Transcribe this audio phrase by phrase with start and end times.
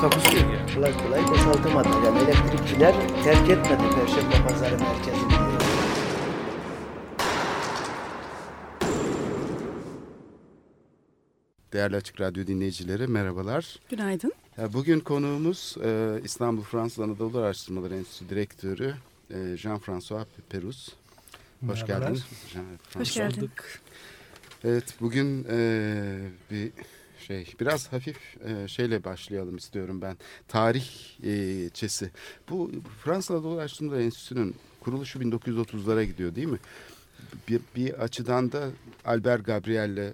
[0.00, 0.74] Takusuyor yani.
[0.74, 1.88] kolay kolay boşaltamadı.
[1.88, 2.94] Yani elektrikçiler
[3.24, 5.32] terk etmedi Perşembe Pazarı merkezini.
[11.72, 13.76] Değerli Açık Radyo dinleyicileri merhabalar.
[13.90, 14.32] Günaydın.
[14.72, 18.94] Bugün konuğumuz e, İstanbul Fransız Anadolu Araştırmaları Enstitüsü Direktörü
[19.30, 20.88] e, Jean-François Perus.
[21.66, 22.20] Hoş geldin.
[22.94, 23.50] Hoş geldin.
[24.64, 26.18] Evet bugün e,
[26.50, 26.72] bir
[27.28, 30.16] şey biraz hafif e, şeyle başlayalım istiyorum ben.
[30.48, 32.10] Tarihçesi.
[32.50, 32.70] Bu
[33.04, 36.58] Fransız Anadolu Araştırmaları Enstitüsü'nün kuruluşu 1930'lara gidiyor değil mi?
[37.48, 38.68] Bir, bir açıdan da
[39.04, 40.12] Albert Gabriel'le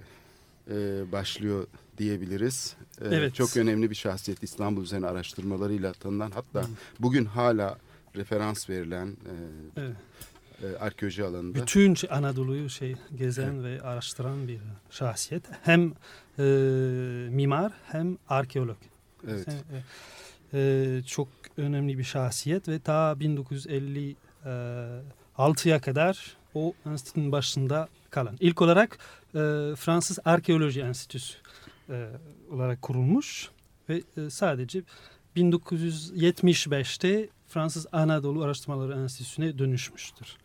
[0.71, 0.77] e,
[1.13, 1.67] başlıyor
[1.99, 2.77] diyebiliriz.
[3.01, 3.35] E, Evet.
[3.35, 6.67] Çok önemli bir şahsiyet İstanbul üzerine araştırmalarıyla tanınan hatta
[7.01, 7.79] bugün hala
[8.17, 9.35] referans verilen e,
[9.77, 9.97] Evet.
[10.65, 11.59] E, arkeoloji alanında.
[11.59, 14.59] Bütün Anadolu'yu şey gezen ve araştıran bir
[14.91, 15.43] şahsiyet.
[15.63, 15.93] Hem
[16.39, 16.43] e,
[17.31, 18.77] mimar hem arkeolog.
[19.29, 19.45] Evet.
[19.45, 19.83] Sen- e,
[20.55, 28.37] e, çok önemli bir şahsiyet ve ta 1956'ya kadar o enstitünün başında kalan.
[28.41, 28.99] İlk olarak
[29.29, 29.39] e,
[29.77, 31.39] Fransız Arkeoloji Enstitüsü
[31.91, 32.09] e,
[32.51, 33.51] olarak kurulmuş
[33.89, 34.83] ve e, sadece
[35.37, 40.37] 1975'te Fransız Anadolu Araştırmaları Enstitüsü'ne dönüşmüştür.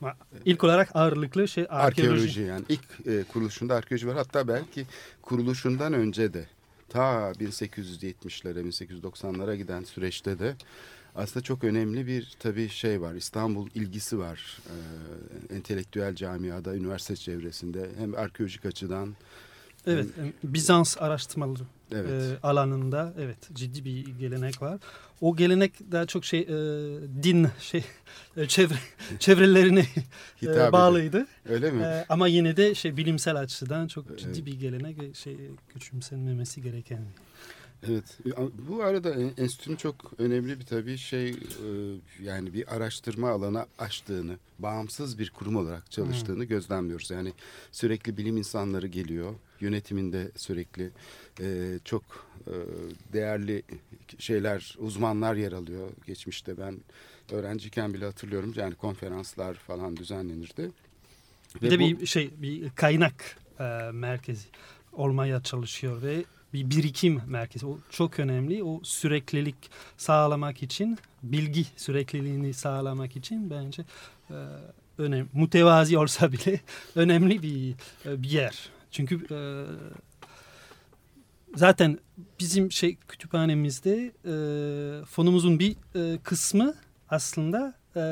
[0.00, 2.12] Ama İlk olarak ağırlıklı şey arkeoloji.
[2.12, 4.16] Arkeoloji yani ilk e, kuruluşunda arkeoloji var.
[4.16, 4.86] Hatta belki
[5.22, 6.46] kuruluşundan önce de
[6.88, 10.56] ta 1870'lere 1890'lara giden süreçte de
[11.14, 13.14] aslında çok önemli bir tabii şey var.
[13.14, 14.58] İstanbul ilgisi var.
[15.50, 19.14] E, entelektüel camiada, üniversite çevresinde hem arkeolojik açıdan
[19.86, 21.62] Evet, e, Bizans araştırmaları
[21.92, 22.22] evet.
[22.22, 24.78] e, alanında evet ciddi bir gelenek var.
[25.20, 26.48] O gelenek daha çok şey e,
[27.22, 27.84] din şey
[28.36, 28.74] e, çevre
[29.18, 29.86] çevrelerine
[30.42, 31.26] e, bağlıydı.
[31.48, 31.82] Öyle mi?
[31.82, 34.20] E, ama yine de şey bilimsel açıdan çok Evet.
[34.20, 35.36] ciddi bir gelenek ve şey
[35.68, 37.00] küçümsenmemesi gereken.
[37.82, 38.18] Evet.
[38.68, 41.34] Bu arada en- enstitünün çok önemli bir tabii şey e,
[42.22, 47.10] yani bir araştırma alanı açtığını, bağımsız bir kurum olarak çalıştığını gözlemliyoruz.
[47.10, 47.32] Yani
[47.72, 49.34] sürekli bilim insanları geliyor.
[49.60, 50.90] Yönetiminde sürekli
[51.40, 52.02] e, çok
[52.46, 52.52] e,
[53.12, 53.62] değerli
[54.18, 55.88] şeyler, uzmanlar yer alıyor.
[56.06, 56.76] Geçmişte ben
[57.32, 58.52] öğrenciyken bile hatırlıyorum.
[58.56, 60.70] Yani konferanslar falan düzenlenirdi.
[61.62, 64.46] Bir Ve de bu- bir şey bir kaynak e, merkezi
[64.92, 67.66] olmaya çalışıyor ve bir birikim merkezi.
[67.66, 68.64] O çok önemli.
[68.64, 69.56] O süreklilik
[69.96, 73.84] sağlamak için, bilgi sürekliliğini sağlamak için bence
[74.30, 74.34] e,
[74.98, 75.28] önemli.
[75.32, 76.60] Mütevazi olsa bile
[76.94, 77.74] önemli bir
[78.06, 78.68] e, bir yer.
[78.90, 79.38] Çünkü e,
[81.56, 81.98] zaten
[82.40, 84.34] bizim şey kütüphanemizde e,
[85.04, 86.74] fonumuzun bir e, kısmı
[87.10, 88.02] aslında e,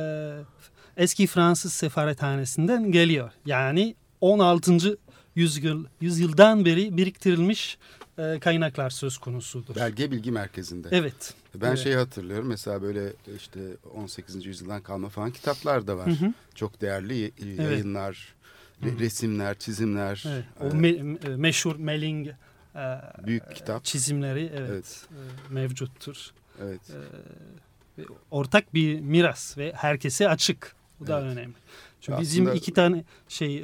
[0.96, 3.30] eski Fransız sefarethanesinden geliyor.
[3.46, 4.98] Yani 16.
[5.34, 7.78] yüzyıl yüzyıldan beri biriktirilmiş
[8.18, 9.74] e, kaynaklar söz konusudur.
[9.76, 10.88] Belge Bilgi Merkezi'nde.
[10.90, 11.34] Evet.
[11.54, 11.78] Ben Evet.
[11.78, 13.60] şeyi hatırlıyorum mesela böyle işte
[13.94, 14.46] 18.
[14.46, 16.06] yüzyıldan kalma falan kitaplar da var.
[16.06, 16.32] Hı hı.
[16.54, 17.32] Çok değerli
[17.62, 18.34] yayınlar,
[18.82, 20.24] re- resimler, çizimler.
[20.28, 20.44] Evet.
[20.60, 22.28] O e, me- e, meşhur Melling
[23.26, 23.84] Büyük kitap.
[23.84, 25.06] çizimleri evet, Evet.
[25.50, 26.30] mevcuttur.
[26.62, 26.80] evet.
[27.98, 30.76] Ve ortak bir miras ve herkese açık.
[31.00, 31.32] Bu da Evet.
[31.32, 31.54] önemli.
[32.06, 33.62] Çünkü Aslında- bizim iki tane şey e,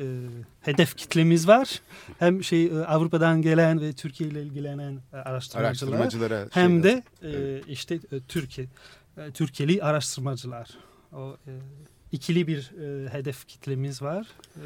[0.61, 1.81] hedef kitlemiz var.
[2.19, 5.65] Hem şey e, Avrupa'dan gelen ve Türkiye ile ilgilenen e, araştırmacılar
[5.99, 7.03] Araştırmacılara hem şey de lazım.
[7.23, 7.65] e, Evet.
[7.69, 8.67] işte e, Türkiye
[9.17, 10.71] e, Türkiye'li araştırmacılar.
[11.13, 11.51] O e,
[12.13, 14.27] ikili bir e, hedef kitlemiz var.
[14.57, 14.63] E,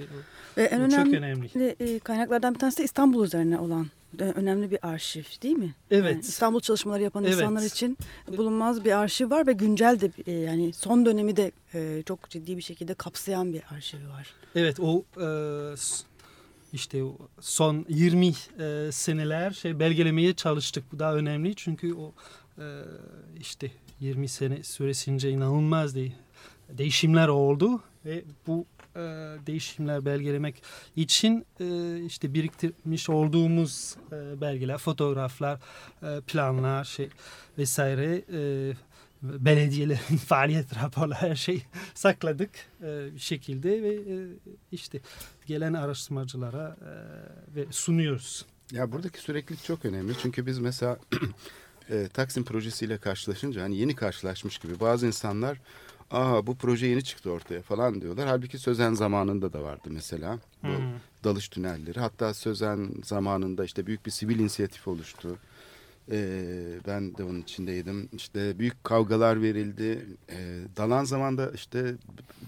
[0.56, 1.76] Ve en bu çok önemli önemli.
[1.81, 3.86] e, kaynaklardan bir tanesi de İstanbul üzerine olan
[4.18, 5.74] önemli bir arşiv değil mi?
[5.91, 6.12] Evet.
[6.12, 7.34] Yani İstanbul çalışmaları yapan Evet.
[7.34, 7.98] insanlar için
[8.36, 12.56] bulunmaz bir arşiv var ve güncel de e, yani son dönemi de e, çok ciddi
[12.56, 14.34] bir şekilde kapsayan bir arşivi var.
[14.54, 15.26] Evet o e,
[16.72, 17.03] işte
[17.41, 18.32] son 20 e,
[18.92, 20.92] seneler şey belgelemeye çalıştık.
[20.92, 22.12] Bu daha önemli çünkü o
[23.41, 23.70] işte
[24.00, 26.14] 20 sene süresince inanılmaz değil,
[26.68, 28.66] değişimler oldu ve bu
[28.97, 30.63] e, değişimler belgelemek
[30.97, 35.60] için e, işte biriktirmiş olduğumuz e, belgeler, fotoğraflar,
[36.03, 37.09] e, planlar şey
[37.59, 38.72] vesaire e,
[39.22, 41.63] belediyelerin faaliyet raporları her şey
[41.95, 42.51] sakladık
[42.83, 44.16] e, bir şekilde ve e,
[44.72, 45.01] işte
[45.47, 46.91] gelen araştırmacılara e,
[47.57, 48.47] ve sunuyoruz.
[48.72, 50.13] Ya buradaki süreklilik çok önemli.
[50.22, 50.98] Çünkü biz mesela
[51.91, 55.60] e, Taksim projesiyle karşılaşınca hani yeni karşılaşmış gibi bazı insanlar
[56.10, 58.28] aa bu proje yeni çıktı ortaya falan diyorlar.
[58.28, 60.80] Halbuki Sözen zamanında da vardı mesela bu Hı.
[61.24, 62.00] dalış tünelleri.
[62.00, 65.38] Hatta Sözen zamanında işte büyük bir sivil inisiyatif oluştu.
[66.10, 68.08] Ee, ben de onun içindeydim.
[68.12, 70.06] İşte büyük kavgalar verildi.
[70.30, 71.94] Ee, dalan zamanda işte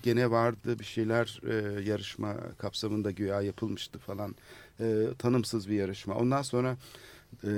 [0.03, 4.35] gene vardı bir şeyler e, yarışma kapsamında güya yapılmıştı falan.
[4.81, 6.15] Ee, tanımsız bir yarışma.
[6.15, 6.77] Ondan sonra
[7.45, 7.51] e,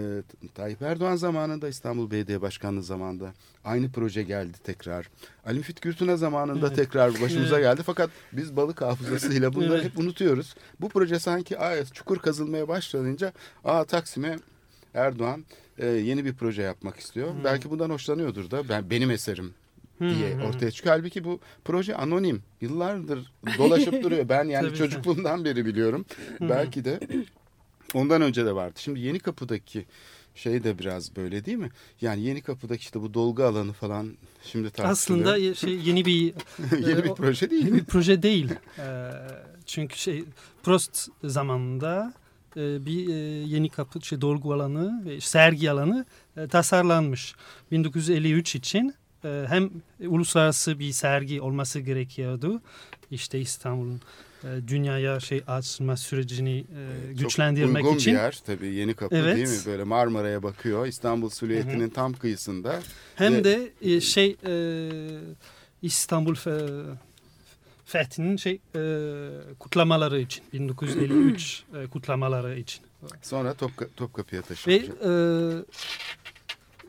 [0.54, 3.32] Tayyip Erdoğan zamanında İstanbul Belediye Başkanlığı zamanında
[3.64, 5.08] aynı proje geldi tekrar.
[5.46, 6.76] Ali Müfit Gürtün'e zamanında Evet.
[6.76, 7.64] tekrar başımıza Evet.
[7.64, 7.82] geldi.
[7.86, 9.84] Fakat biz balık hafızasıyla bunları Evet.
[9.84, 10.54] hep unutuyoruz.
[10.80, 13.32] Bu proje sanki aa, çukur kazılmaya başlayınca
[13.64, 14.36] aa Taksim'e
[14.94, 15.44] Erdoğan
[15.78, 17.34] e, yeni bir proje yapmak istiyor.
[17.34, 17.44] Hmm.
[17.44, 19.54] Belki bundan hoşlanıyordur da ben benim eserim
[20.00, 20.46] diye Hı hı.
[20.46, 20.96] ortaya çıkıyor.
[20.96, 22.42] Halbuki bu proje anonim.
[22.60, 24.28] Yıllardır dolaşıp duruyor.
[24.28, 26.04] Ben yani çocukluğumdan beri biliyorum.
[26.40, 27.00] Belki de
[27.94, 28.74] ondan önce de vardı.
[28.82, 29.86] Şimdi Yeni Kapı'daki
[30.34, 31.70] şey de biraz böyle değil mi?
[32.00, 35.26] Yani Yeni Kapı'daki işte bu dolgu alanı falan şimdi tartışılıyor.
[35.26, 36.34] Aslında şey yeni bir
[36.88, 38.48] yeni bir o- proje değil yeni bir proje değil.
[39.66, 40.24] Çünkü şey
[40.62, 42.12] Prost zamanında
[42.56, 43.12] e, bir e,
[43.46, 46.06] yeni kapı şey dolgu alanı ve sergi alanı
[46.36, 47.34] e, tasarlanmış.
[47.70, 48.94] 1953 için
[49.24, 49.70] e, hem
[50.00, 52.62] uluslararası bir sergi olması gerekiyordu.
[53.10, 54.00] İşte İstanbul'un e,
[54.68, 56.64] dünyaya şey açma sürecini e,
[57.08, 59.36] Çok güçlendirmek uygun için bir yer tabii Yeni Kapı Evet.
[59.36, 59.58] değil mi?
[59.66, 60.86] Böyle Marmara'ya bakıyor.
[60.86, 62.80] İstanbul silüetinin tam kıyısında.
[63.16, 64.52] hem Ve- de e, şey e,
[65.82, 66.94] İstanbul fe-
[67.84, 68.80] fethinin şey e,
[69.58, 72.80] kutlamaları için 1953 e, kutlamaları için
[73.22, 74.88] Sonra Topka, Topkapı'ya ve taşınacak.
[75.04, 75.10] e,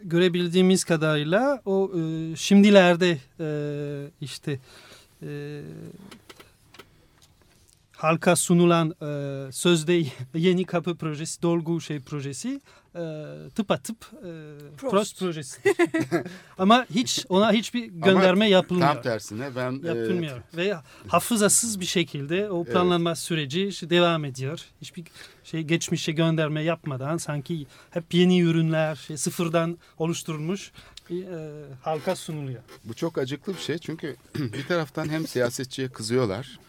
[0.03, 3.48] görebildiğimiz kadarıyla o e, şimdilerde e,
[4.21, 4.59] işte
[5.24, 5.62] e,
[8.01, 10.03] halka sunulan e, sözde
[10.36, 12.62] yeni kapı projesi, dolgu şey projesi
[12.95, 13.01] e,
[13.56, 14.30] tıpatıp e,
[14.77, 14.92] Prost.
[14.92, 15.62] Prost projesi.
[16.57, 18.94] Ama hiç ona hiçbir gönderme yapılmıyor.
[18.94, 20.42] Tam tersine ben e, Yapılmıyor.
[20.57, 20.74] Ve
[21.07, 24.65] hafızasız bir şekilde o planlanma süreci işte devam ediyor.
[24.81, 25.03] Hiçbir
[25.44, 30.71] şey geçmişe gönderme yapmadan sanki hep yeni ürünler şey, sıfırdan oluşturulmuş
[31.09, 31.15] e,
[31.81, 32.62] halka sunuluyor.
[32.83, 36.59] Bu çok acıklı bir şey çünkü bir taraftan hem siyasetçiye kızıyorlar.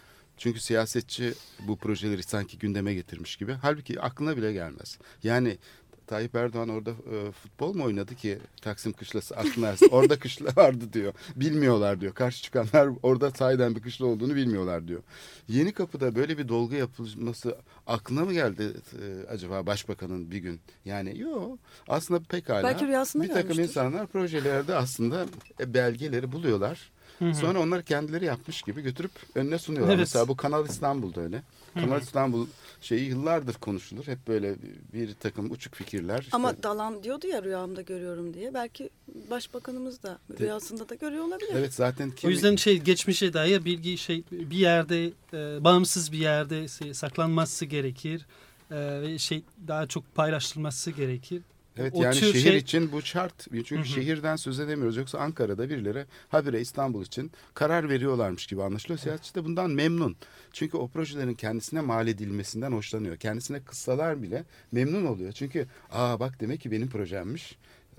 [0.42, 3.52] Çünkü siyasetçi bu projeleri sanki gündeme getirmiş gibi.
[3.52, 4.98] Halbuki aklına bile gelmez.
[5.22, 5.58] Yani
[6.06, 9.74] Tayyip Erdoğan orada e, futbol mu oynadı ki Taksim Kışlası aklına.
[9.90, 11.12] Orada kışla vardı diyor.
[11.36, 12.14] Bilmiyorlar diyor.
[12.14, 15.02] Karşı çıkanlar orada sahiden bir kışla olduğunu bilmiyorlar diyor.
[15.48, 18.72] Yeni Kapı'da böyle bir dolgu yapılması aklına mı geldi
[19.02, 20.60] e, acaba başbakanın bir gün?
[20.84, 21.58] Yani yok.
[21.88, 22.62] Aslında pekala.
[22.62, 25.26] Belki bir takım insanlar projelerde aslında
[25.60, 26.90] e, belgeleri buluyorlar.
[27.18, 29.94] Sonra onlar kendileri yapmış gibi götürüp önüne sunuyorlar.
[29.94, 30.00] Evet.
[30.00, 31.42] Mesela bu Kanal İstanbul'da öyle.
[31.74, 32.46] Kanal İstanbul
[32.80, 34.06] şeyi yıllardır konuşulur.
[34.06, 34.54] Hep böyle
[34.92, 36.18] bir takım uçuk fikirler.
[36.20, 36.36] işte.
[36.36, 38.54] Ama Dalan diyordu ya rüyamda görüyorum diye.
[38.54, 38.90] Belki
[39.30, 41.50] başbakanımız da rüyasında da görüyor olabilir.
[41.52, 46.18] Evet zaten O kimi, yüzden şey geçmişe dair bilgi şey bir yerde e, bağımsız bir
[46.18, 48.26] yerde şey, saklanması gerekir.
[48.70, 51.42] E, ve şey daha çok paylaşılması gerekir.
[51.76, 53.44] Evet o yani şehir şey- için bu şart.
[53.52, 53.84] Çünkü Hı hı.
[53.84, 54.96] şehirden söz edemiyoruz.
[54.96, 58.98] Yoksa Ankara'da birileri habire İstanbul için karar veriyorlarmış gibi anlaşılıyor.
[58.98, 60.16] Siyasetçi de bundan memnun.
[60.52, 63.16] Çünkü o projelerin kendisine mal edilmesinden hoşlanıyor.
[63.16, 65.32] Kendisine kıssalar bile memnun oluyor.
[65.32, 67.58] Çünkü aa bak demek ki benim projemmiş.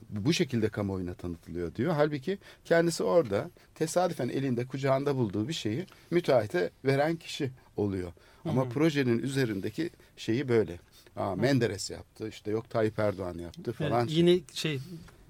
[0.10, 1.94] Bu şekilde kamuoyuna tanıtılıyor diyor.
[1.94, 8.12] Halbuki kendisi orada tesadüfen elinde kucağında bulduğu bir şeyi müteahhite veren kişi oluyor.
[8.46, 10.80] Ama projenin üzerindeki şeyi böyle.
[11.16, 14.00] Aa, Menderes yaptı işte yok Tayyip Erdoğan yaptı falan.
[14.00, 14.80] Evet, yine şey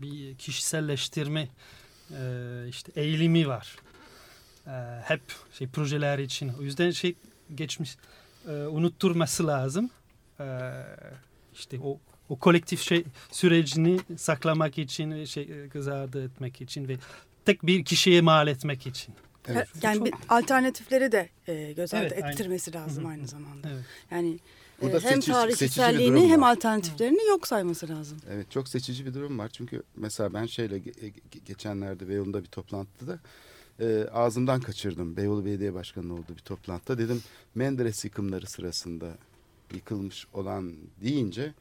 [0.01, 1.47] bir kişiselleştirme
[2.11, 3.77] e, işte eğilimi var.
[4.67, 4.71] E,
[5.03, 5.21] hep
[5.53, 6.51] şey projeler için.
[6.59, 7.15] O yüzden şey
[7.55, 7.97] geçmiş
[8.47, 9.89] e, unutturması lazım.
[11.53, 11.99] İşte o
[12.29, 16.97] o kolektif şey sürecini saklamak için şey e, göz ardı etmek için ve
[17.45, 19.15] tek bir kişiye mal etmek için.
[19.47, 19.67] Evet.
[19.81, 22.33] yani bir alternatifleri de e, göz ardı Evet, aynı.
[22.33, 23.11] ettirmesi lazım Hı hı.
[23.11, 23.69] aynı zamanda.
[23.69, 23.85] Evet.
[24.11, 24.39] Yani
[24.81, 28.17] Burada hem seçici- tarihselliğini hem alternatiflerini yok sayması lazım.
[28.31, 29.49] Evet çok seçici bir durum var.
[29.49, 31.13] Çünkü mesela ben şeyle ge-
[31.45, 33.19] geçenlerde Beyoğlu'nda bir toplantıda
[33.79, 35.17] e, ağzımdan kaçırdım.
[35.17, 37.21] Beyoğlu Belediye Başkanı olduğu bir toplantıda dedim
[37.55, 39.11] Menderes yıkımları sırasında
[39.73, 41.53] yıkılmış olan deyince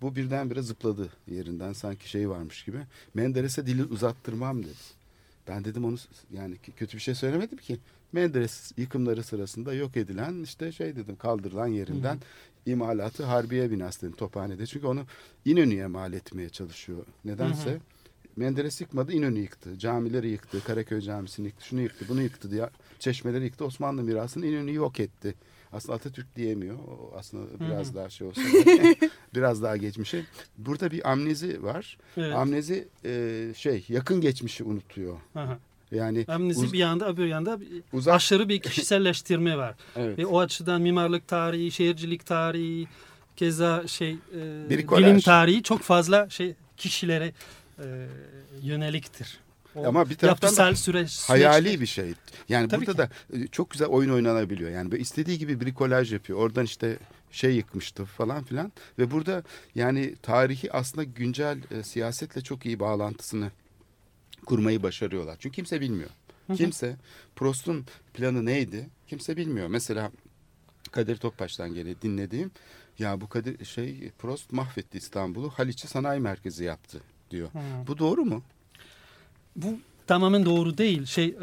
[0.00, 2.78] bu birdenbire zıpladı yerinden sanki şey varmış gibi.
[3.14, 5.00] Menderes'e dili uzattırmam dedi.
[5.48, 5.96] Ben dedim onu
[6.32, 7.78] yani kötü bir şey söylemedim ki.
[8.12, 12.18] Menderes yıkımları sırasında yok edilen işte şey dedim kaldırılan yerinden
[12.66, 14.66] imalatı Harbiye binası dedim Tophane'de.
[14.66, 15.04] Çünkü onu
[15.44, 17.06] İnönü'ye mal etmeye çalışıyor.
[17.24, 17.80] Nedense
[18.36, 19.78] Menderes yıkmadı İnönü yıktı.
[19.78, 20.64] Camileri yıktı.
[20.64, 21.66] Karaköy camisini yıktı.
[21.66, 23.64] Şunu yıktı bunu yıktı diye çeşmeleri yıktı.
[23.64, 25.34] Osmanlı mirasını İnönü yok etti.
[25.72, 26.78] Aslında Atatürk diyemiyor.
[26.78, 28.40] O aslında biraz daha şey olsa
[29.34, 30.24] biraz daha geçmişe.
[30.58, 31.98] Burada bir amnezi var.
[32.16, 32.34] Evet.
[32.34, 35.16] Amnezi e, şey yakın geçmişi unutuyor.
[35.34, 35.58] Aha.
[35.92, 37.58] Yani Amnezi uz- bir yanda öbür yanda
[37.92, 39.74] uzak aşırı bir kişiselleştirme var.
[39.96, 40.18] evet.
[40.18, 42.88] Ve o açıdan mimarlık tarihi, şehircilik tarihi,
[43.36, 47.32] keza şey e, bilim tarihi çok fazla şey kişilere
[47.78, 48.06] e,
[48.62, 49.38] yöneliktir.
[49.76, 52.14] O Ama bir taraftan da süreç hayali süreçte- bir şey.
[52.48, 54.70] Yani Tabii burada da e, çok güzel oyun oynanabiliyor.
[54.70, 56.38] Yani istediği gibi brikolaj yapıyor.
[56.38, 56.98] Oradan işte
[57.32, 59.42] şey yıkmıştı falan filan ve burada
[59.74, 63.50] yani tarihi aslında güncel e, siyasetle çok iyi bağlantısını
[64.46, 65.36] kurmayı başarıyorlar.
[65.38, 66.10] Çünkü kimse bilmiyor.
[66.46, 66.56] Hı hı.
[66.56, 66.96] Kimse
[67.36, 68.88] Prost'un planı neydi?
[69.08, 69.68] Kimse bilmiyor.
[69.68, 70.10] Mesela
[70.92, 72.50] Kadir Topbaş'tan gene dinlediğim
[72.98, 77.48] ya bu Kadir şey Prost mahvetti İstanbul'u Haliç'i sanayi merkezi yaptı diyor.
[77.48, 77.86] Hı.
[77.86, 78.42] Bu doğru mu?
[79.56, 81.06] Bu tamamen doğru değil.
[81.06, 81.34] Şey e,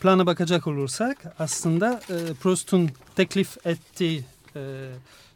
[0.00, 4.24] plana bakacak olursak aslında e, Prost'un teklif ettiği
[4.56, 4.90] e,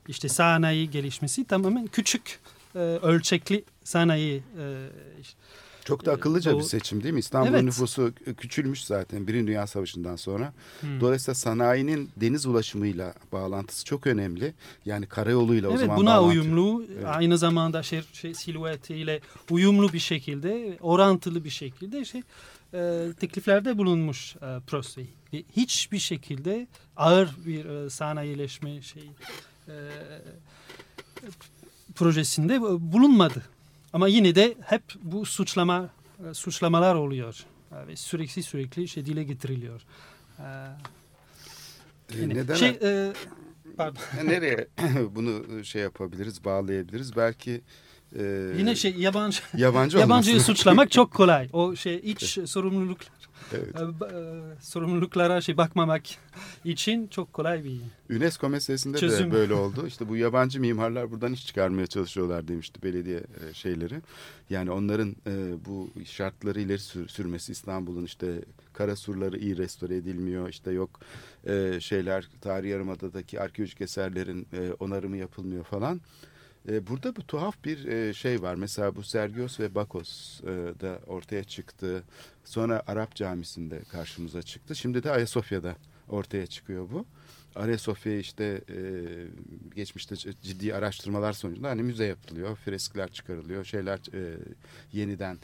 [0.09, 2.41] işte sanayi gelişmesi tamamen küçük
[2.75, 4.89] e, ölçekli sanayi e,
[5.21, 5.39] işte,
[5.85, 6.65] Çok da akıllıca bir doğru.
[6.65, 7.21] seçim değil mi?
[7.21, 7.65] İstanbul'un Evet.
[7.65, 10.53] nüfusu küçülmüş zaten Birinci Dünya Savaşı'ndan sonra.
[10.81, 11.01] hmm.
[11.01, 14.55] Dolayısıyla sanayinin deniz ulaşımıyla bağlantısı çok önemli.
[14.85, 16.27] Yani karayoluyla o Evet zaman buna bağlantı.
[16.41, 17.05] uyumlu Evet.
[17.07, 19.21] aynı zamanda şey, şey silüetiyle
[19.51, 22.23] uyumlu bir şekilde orantılı bir şekilde şey
[22.75, 25.07] e, tekliflerde bulunmuş e, Prost Bey.
[25.33, 29.11] Ve hiçbir şekilde ağır bir e, sanayileşme şey
[29.69, 29.75] e,
[31.95, 32.61] projesinde
[32.93, 33.43] bulunmadı.
[33.93, 35.91] Ama yine de hep bu suçlama
[36.31, 39.83] e, suçlamalar oluyor E, ve sürekli sürekli şey dile getiriliyor.
[40.39, 40.43] Ee,
[42.15, 42.55] yine- neden?
[42.55, 43.13] Şey, e,
[43.77, 44.01] pardon.
[44.25, 44.69] Nereye
[45.11, 47.17] bunu şey yapabiliriz, bağlayabiliriz?
[47.17, 47.61] Belki
[48.19, 51.49] e, Yine şey yabancı yabancı yabancıyı suçlamak çok kolay.
[51.53, 53.13] O şey iç sorumluluklar
[53.55, 53.75] Evet.
[53.77, 54.13] e, ba-
[54.57, 56.03] e, sorumluluklara şey bakmamak
[56.65, 57.81] için çok kolay bir.
[58.17, 59.31] UNESCO meselesinde Çözüm.
[59.31, 59.87] de böyle oldu.
[59.87, 64.03] İşte bu yabancı mimarlar buradan iş çıkarmaya çalışıyorlar demişti belediye e, şeyleri.
[64.51, 70.49] Yani onların e, bu şartları ileri sür- sürmesi İstanbul'un işte kara surları iyi restore edilmiyor.
[70.49, 71.01] İşte yok
[71.81, 74.47] şeyler tarihi yarımadadaki arkeolojik eserlerin
[74.81, 76.01] onarımı yapılmıyor falan.
[76.69, 78.55] E, burada bu tuhaf bir e, şey var.
[78.55, 80.47] Mesela bu Sergios ve Bakos e,
[80.81, 82.03] da ortaya çıktı.
[82.45, 84.77] Sonra Arap Camisi'nde karşımıza çıktı.
[84.77, 85.77] Şimdi de Ayasofya'da
[86.09, 87.07] ortaya çıkıyor bu.
[87.55, 88.79] Ayasofya işte e,
[89.75, 94.01] geçmişte ciddi araştırmalar sonucunda hani müze yapılıyor, freskler çıkarılıyor, şeyler
[94.93, 95.39] yeniden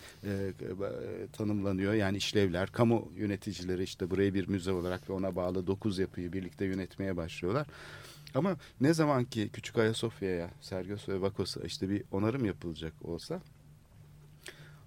[1.32, 1.94] tanımlanıyor.
[1.94, 6.64] Yani işlevler, kamu yöneticileri işte burayı bir müze olarak ve ona bağlı dokuz yapıyı birlikte
[6.64, 7.66] yönetmeye başlıyorlar.
[8.34, 13.40] Ama ne zaman ki Küçük Ayasofya'ya, Sergios ve Bakos'a işte bir onarım yapılacak olsa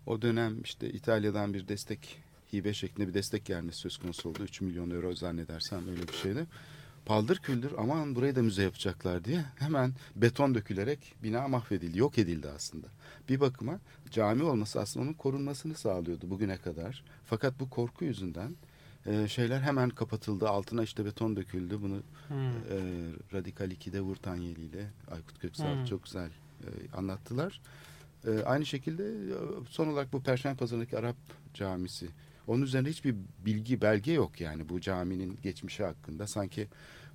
[0.06, 2.20] o dönem işte İtalya'dan bir destek
[2.54, 4.44] hibe şeklinde bir destek gelmesi söz konusu oldu.
[4.44, 6.46] 3 milyon euro zannedersem öyle bir şeydi.
[7.06, 12.50] Paldır küldür aman burayı da müze yapacaklar diye hemen beton dökülerek bina mahvedildi, yok edildi
[12.56, 12.88] aslında.
[13.30, 13.80] Bir bakıma
[14.12, 17.04] cami olması aslında onun korunmasını sağlıyordu bugüne kadar.
[17.26, 18.56] Fakat bu korku yüzünden
[19.06, 20.50] e, şeyler hemen kapatıldı.
[20.50, 21.82] Altına işte beton döküldü.
[21.82, 21.98] Bunu
[22.30, 22.78] e,
[23.34, 25.86] Radikal 2'de Vurtanyeli ile Aykut Köksal Hmm.
[25.86, 26.30] çok güzel
[26.62, 27.62] e, anlattılar.
[28.28, 29.36] E, aynı şekilde e,
[29.70, 31.16] son olarak bu Perşembe Pazarı'ndaki Arap
[31.54, 32.08] Camisi.
[32.48, 33.16] Onun üzerinde hiçbir
[33.46, 36.28] bilgi, belge yok yani bu caminin geçmişi hakkında.
[36.28, 36.68] Sanki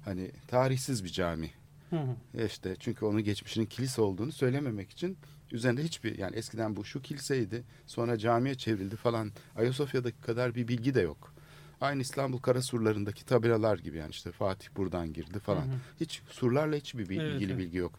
[0.05, 1.51] hani tarihsiz bir cami.
[1.91, 2.17] Hı hı.
[2.39, 5.19] E İşte çünkü onun geçmişinin kilise olduğunu söylememek için
[5.53, 10.95] üzerinde hiçbir yani eskiden bu şu kiliseydi sonra camiye çevrildi falan Ayasofya'daki kadar bir bilgi
[10.95, 11.36] de yok.
[11.81, 15.63] Aynı İstanbul Karasurlarındaki tabelalar gibi yani işte Fatih buradan girdi falan.
[15.63, 15.77] Hı hı.
[16.01, 17.63] Hiç surlarla hiçbir bil- Evet, ilgili evet.
[17.63, 17.93] bilgi yok.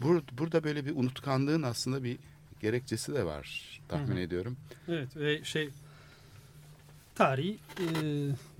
[0.00, 2.18] Bur, burada böyle bir unutkanlığın aslında bir
[2.60, 4.20] gerekçesi de var tahmin Hı hı.
[4.20, 4.56] ediyorum.
[4.88, 5.70] Evet ve şey
[7.14, 7.84] tarihi e,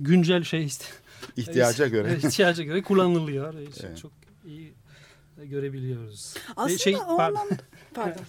[0.00, 0.84] güncel şey işte
[1.36, 2.08] İhtiyaca göre.
[2.10, 3.54] Evet, ihtiyaca göre kullanılıyor.
[3.54, 3.98] E, Evet.
[3.98, 4.12] Çok
[4.46, 4.72] iyi
[5.44, 6.34] görebiliyoruz.
[6.36, 7.48] Ve Aslında şey, o pardon.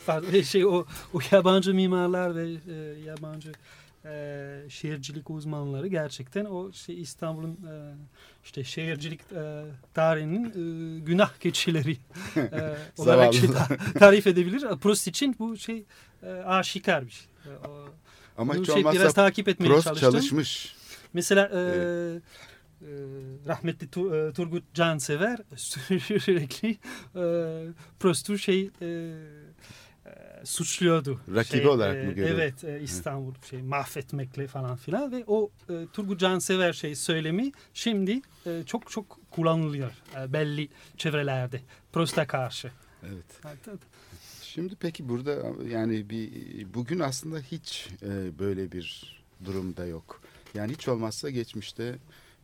[0.05, 0.41] Pardon.
[0.41, 2.73] Şey o, o yabancı mimarlar ve e,
[3.05, 3.51] yabancı
[4.05, 7.73] e, şehircilik uzmanları gerçekten o şey İstanbul'un e,
[8.43, 9.63] işte şehircilik e,
[9.93, 11.97] tarihinin e, günah keçileri
[12.37, 13.49] e, olarak şey,
[13.99, 14.63] tarif edebilir.
[14.81, 15.85] Prost için bu şey
[16.23, 17.27] e, aşikar bir şey.
[17.45, 17.89] E, o,
[18.37, 20.11] Ama bu hiç şey olmazsa biraz takip etmeye Prost çalıştım.
[20.11, 20.75] çalışmış.
[21.13, 22.21] Mesela e, Evet.
[22.81, 22.87] e,
[23.47, 26.77] rahmetli e, Turgut Cansever sürekli
[27.15, 27.23] e,
[27.99, 29.13] Prost'u şey e, e,
[30.43, 31.21] suçluyordu.
[31.35, 32.41] Rakibi Şey, olarak e, mı görüyordu?
[32.41, 38.21] Evet e, İstanbul şey mahvetmekle falan filan ve o e, Turgut Cansever şey söylemi şimdi
[38.45, 41.61] e, çok çok kullanılıyor e, belli çevrelerde
[41.93, 42.71] Prost'a karşı.
[43.03, 43.57] Evet.
[44.43, 46.29] Şimdi peki burada yani bir
[46.73, 50.21] bugün aslında hiç e, böyle bir durumda yok.
[50.53, 51.95] Yani hiç olmazsa geçmişte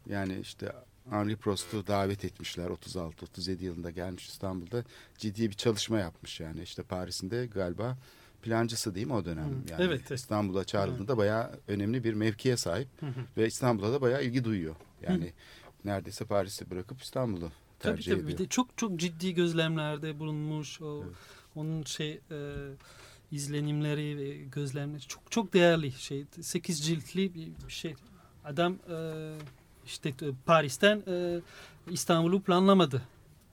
[0.09, 0.71] yani işte
[1.09, 4.83] Henri Prost'u davet etmişler 36-37 yılında gelmiş İstanbul'da
[5.17, 7.97] ciddi bir çalışma yapmış yani işte Paris'inde galiba
[8.41, 9.45] plancısı değil mi o dönem?
[9.45, 10.19] Hı, Yani evet, evet.
[10.19, 13.19] İstanbul'a çağrıldığında bayağı önemli bir mevkiye sahip Hı hı.
[13.37, 14.75] ve İstanbul'a da bayağı ilgi duyuyor.
[15.01, 15.33] Yani
[15.85, 18.39] neredeyse Paris'i bırakıp İstanbul'u Tabii tercih tabii ediyor.
[18.39, 20.81] bir de çok çok ciddi gözlemlerde bulunmuş.
[20.81, 21.03] O,
[21.55, 22.53] Onun şey e,
[23.31, 26.25] izlenimleri ve gözlemleri çok çok değerli şey.
[26.41, 27.95] 8 ciltli bir bir şey.
[28.45, 28.95] Adam e,
[29.85, 30.13] işte e,
[30.45, 31.39] Paris'ten e,
[31.91, 33.01] İstanbul'u planlamadı.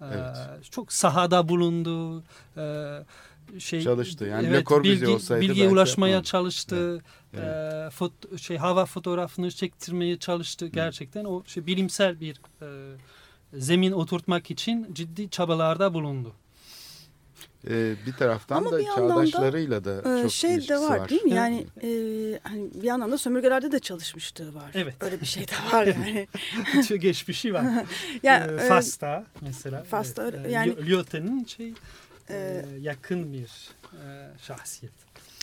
[0.00, 0.36] E, Evet.
[0.70, 2.22] Çok sahada bulundu.
[2.56, 2.98] E,
[3.58, 4.24] şey Çalıştı.
[4.24, 6.30] Yani Le Corbusier bilgi, olsaydı bilgiye ulaşmaya yapmazdı.
[6.30, 7.02] çalıştı.
[7.34, 7.44] Evet.
[7.44, 10.66] E, fot- şey hava fotoğrafını çektirmeye çalıştı.
[10.66, 12.66] Gerçekten o şey bilimsel bir e,
[13.60, 16.32] zemin oturtmak için ciddi çabalarda bulundu.
[17.70, 20.80] Ee, bir taraftan Ama da bir yandan da, çağdaşlarıyla da Ee, çok şey de ilişkisi
[20.82, 21.34] var, değil mi?
[21.34, 21.88] Yani e,
[22.42, 24.70] hani bir yandan da sömürgelerde de çalışmışlığı var.
[24.74, 24.94] Evet.
[25.00, 26.28] Öyle bir şey de var yani.
[27.00, 27.64] Geçmişi var.
[28.22, 29.82] ya, Ee, e, Fas'ta mesela.
[29.82, 31.74] Fas'ta evet, e, yani- Lyo- Lyote'nin şey e,
[32.36, 34.92] e, yakın bir e, şahsiyet.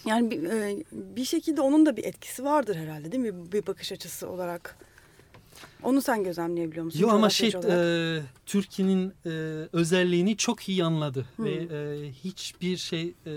[0.06, 3.52] yani bir, e, bir şekilde onun da bir etkisi vardır herhalde değil mi?
[3.52, 4.76] Bir bakış açısı olarak.
[5.84, 7.00] Onu sen gözlemleyebiliyor musun?
[7.00, 7.72] Yo ama şey olarak?
[7.72, 9.30] e, Türkiye'nin e,
[9.74, 11.44] özelliğini çok iyi anladı Hı.
[11.44, 13.34] ve e, hiçbir şey e,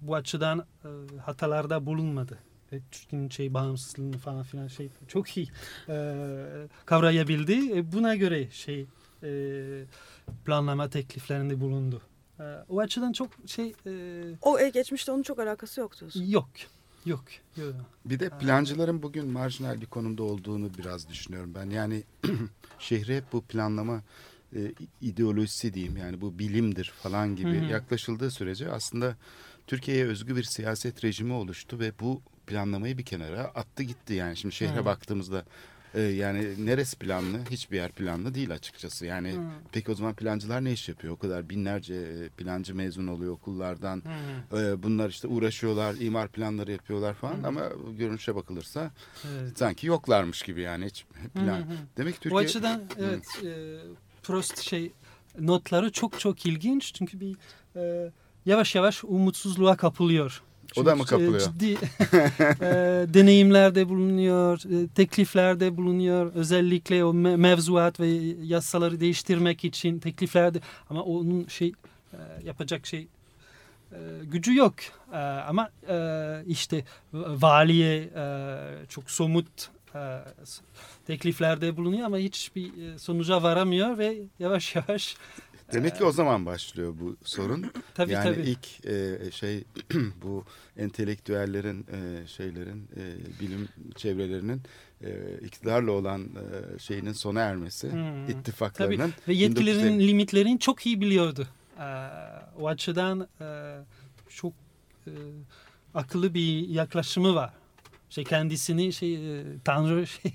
[0.00, 0.88] bu açıdan e,
[1.24, 2.38] hatalarda bulunmadı.
[2.72, 5.48] Ve Türkiye'nin şey bağımsızlığını falan filan şey çok iyi
[5.88, 6.14] e,
[6.86, 7.78] kavrayabildi.
[7.78, 8.86] E, buna göre şey
[9.22, 9.30] e,
[10.44, 12.02] planlama tekliflerinde bulundu.
[12.40, 16.24] E, o açıdan çok şey e, O e, geçmişte onun çok alakası yok diyorsun.
[16.26, 16.48] yok.
[17.06, 17.24] Yok.
[17.56, 17.74] yok.
[18.04, 21.70] Bir de plancıların bugün marjinal bir konumda olduğunu biraz düşünüyorum ben.
[21.70, 22.02] Yani
[22.78, 24.02] şehre hep bu planlama
[24.56, 27.70] e, ideolojisi diyeyim yani bu bilimdir falan gibi Hı hı.
[27.70, 29.16] yaklaşıldığı sürece aslında
[29.66, 34.14] Türkiye'ye özgü bir siyaset rejimi oluştu ve bu planlamayı bir kenara attı gitti.
[34.14, 34.84] Yani şimdi şehre Hı.
[34.84, 35.44] baktığımızda
[35.94, 37.38] e, yani neresi planlı?
[37.50, 39.06] Hiçbir yer planlı değil açıkçası.
[39.06, 39.40] Yani Hı.
[39.72, 41.12] peki o zaman plancılar ne iş yapıyor?
[41.12, 44.02] O kadar binlerce e, plancı mezun oluyor okullardan.
[44.50, 44.58] Hı.
[44.58, 47.62] Ee, bunlar işte uğraşıyorlar, imar planları yapıyorlar falan ama
[47.98, 48.90] görünüşe bakılırsa
[49.32, 49.58] Evet.
[49.58, 51.58] sanki yoklarmış gibi yani hiç plan.
[51.58, 51.76] Hı hı.
[51.96, 53.76] Demek ki Türkiye açıdan evet e,
[54.22, 54.92] Prost şey
[55.38, 57.36] notları çok çok ilginç çünkü bir
[57.76, 58.12] e,
[58.46, 60.42] yavaş yavaş umutsuzluğa kapılıyor.
[60.76, 61.40] O da mı Çünkü, e, kapılıyor?
[61.40, 61.72] Ciddi
[62.60, 62.66] e,
[63.14, 66.32] deneyimlerde bulunuyor, e, tekliflerde bulunuyor.
[66.34, 68.08] Özellikle o me- mevzuat ve
[68.42, 71.72] yasaları değiştirmek için tekliflerde ama onun şey
[72.44, 73.08] yapacak şey
[74.22, 74.74] gücü yok.
[75.48, 75.70] Ama
[76.46, 78.10] işte valiye
[78.88, 79.70] çok somut
[81.06, 85.16] tekliflerde bulunuyor ama hiçbir sonuca varamıyor ve yavaş yavaş
[85.72, 87.70] demek ki o zaman başlıyor bu sorun.
[87.94, 88.40] tabii yani tabii.
[88.40, 89.64] ilk e, şey
[90.22, 90.44] bu
[90.76, 94.62] entelektüellerin e, şeylerin e, bilim çevrelerinin
[95.04, 98.26] e, iktidarla olan e, şeyinin sona ermesi, Hmm.
[98.26, 101.48] Tabii ittifaklarının ve yetkilerinin 1950 limitlerini çok iyi biliyordu.
[101.78, 101.82] Ee,
[102.60, 103.76] o açıdan e,
[104.28, 104.52] çok
[105.06, 105.12] e,
[105.94, 107.52] akıllı bir yaklaşımı var.
[108.12, 110.32] Şey kendisini şey e, tanrı şey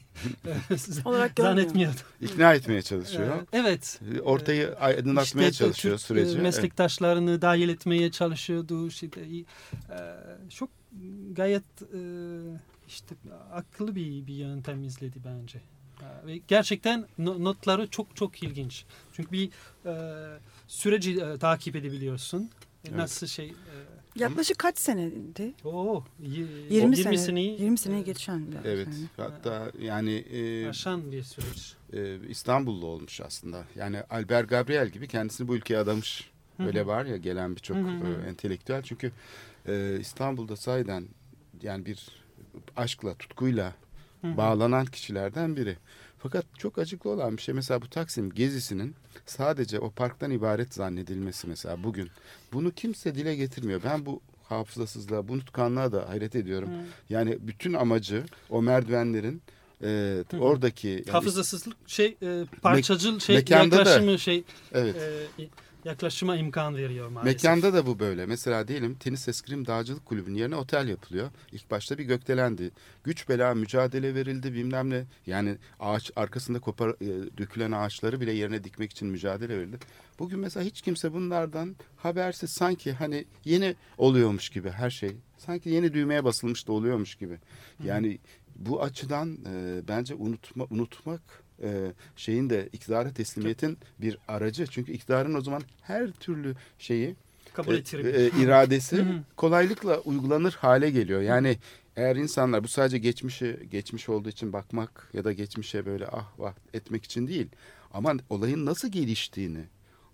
[1.06, 1.98] Olarak zannetmiyordu.
[2.22, 3.48] ikna etmeye çalışıyor.
[3.54, 4.00] Evet.
[4.24, 6.32] Ortayı aydınlatmaya İşte çalışıyor Türk, e, süreci.
[6.32, 6.42] Evet.
[6.44, 8.88] Meslektaşlarını dahil etmeye çalışıyordu.
[8.88, 9.46] İşte, e,
[10.50, 10.70] çok
[11.32, 12.00] gayet e,
[12.88, 13.16] işte
[13.54, 15.58] akıllı bir, bir yöntem izledi bence.
[16.02, 18.86] E, Ve gerçekten no- notları çok çok ilginç.
[19.14, 19.50] Çünkü bir
[19.86, 19.94] e,
[20.68, 22.42] süreci e, takip edebiliyorsun.
[22.44, 22.50] E,
[22.88, 22.98] Evet.
[22.98, 23.48] Nasıl şey...
[23.48, 25.54] E, Yaklaşık kaç senedi?
[25.66, 26.30] Oo, y-
[26.70, 27.18] 20, 20 sene.
[27.18, 28.52] seneyi 20 seneyi e, geçen.
[28.52, 28.88] bir Evet.
[28.94, 29.06] sene.
[29.18, 31.74] Hatta yani e, aşan bir süreç.
[31.94, 33.64] e, İstanbullu olmuş aslında.
[33.76, 36.32] Yani Albert Gabriel gibi kendisini bu ülkeye adamış.
[36.58, 36.68] Hı hı.
[36.68, 38.82] Öyle var ya gelen birçok e, entelektüel.
[38.82, 39.12] Çünkü
[39.68, 41.08] e, İstanbul'da sahiden
[41.62, 42.08] yani bir
[42.76, 43.74] aşkla, tutkuyla
[44.22, 44.38] Hı hı.
[44.38, 45.78] bağlanan kişilerden biri.
[46.20, 51.48] Fakat çok acıklı olan bir şey mesela bu Taksim gezisinin sadece o parktan ibaret zannedilmesi
[51.48, 52.10] mesela bugün.
[52.54, 53.82] Bunu kimse dile getirmiyor.
[53.84, 56.70] Ben bu hafızasızlığa, bu unutkanlığa da hayret ediyorum.
[56.70, 56.84] Hı.
[57.10, 59.42] Yani bütün amacı o merdivenlerin
[59.84, 59.88] e,
[60.32, 64.96] Hı oradaki yani Hafızasızlık şey e, parçacıl şey mekanda da- yaklaşımı şey evet
[65.40, 65.44] e,
[65.88, 67.44] yaklaşıma imkan veriyor maalesef.
[67.44, 68.26] Mekanda da bu böyle.
[68.26, 71.30] Mesela diyelim tenis eskrim dağcılık kulübünün yerine otel yapılıyor.
[71.52, 72.72] İlk başta bir gökdelendi.
[73.04, 75.04] Güç bela mücadele verildi bilmem ne.
[75.26, 79.78] Yani ağaç arkasında kopar e, dökülen ağaçları bile yerine dikmek için mücadele verildi.
[80.20, 85.16] Bugün mesela hiç kimse bunlardan habersiz sanki hani yeni oluyormuş gibi her şey.
[85.38, 87.38] Sanki yeni düğmeye basılmış da oluyormuş gibi.
[87.84, 88.20] Yani
[88.56, 91.22] bu açıdan e, bence unutma, unutmak
[91.64, 94.68] e, şeyin de iktidara teslimiyetin bir aracı.
[94.68, 97.16] Çünkü iktidarın o zaman her türlü şeyi
[97.54, 97.78] kabul e,
[98.10, 99.24] e, iradesi Hı hı.
[99.36, 101.22] kolaylıkla uygulanır hale geliyor.
[101.22, 101.58] Yani
[101.96, 106.54] eğer insanlar bu sadece geçmişi geçmiş olduğu için bakmak ya da geçmişe böyle ah vah
[106.74, 107.48] etmek için değil.
[107.94, 109.64] Ama olayın nasıl geliştiğini,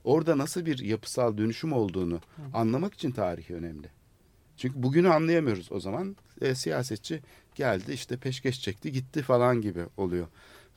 [0.04, 2.22] orada nasıl bir yapısal dönüşüm olduğunu
[2.54, 3.88] anlamak için tarih önemli.
[4.58, 6.16] Çünkü bugünü anlayamıyoruz o zaman.
[6.42, 7.22] E, siyasetçi
[7.56, 10.28] geldi işte peşkeş çekti gitti falan gibi oluyor.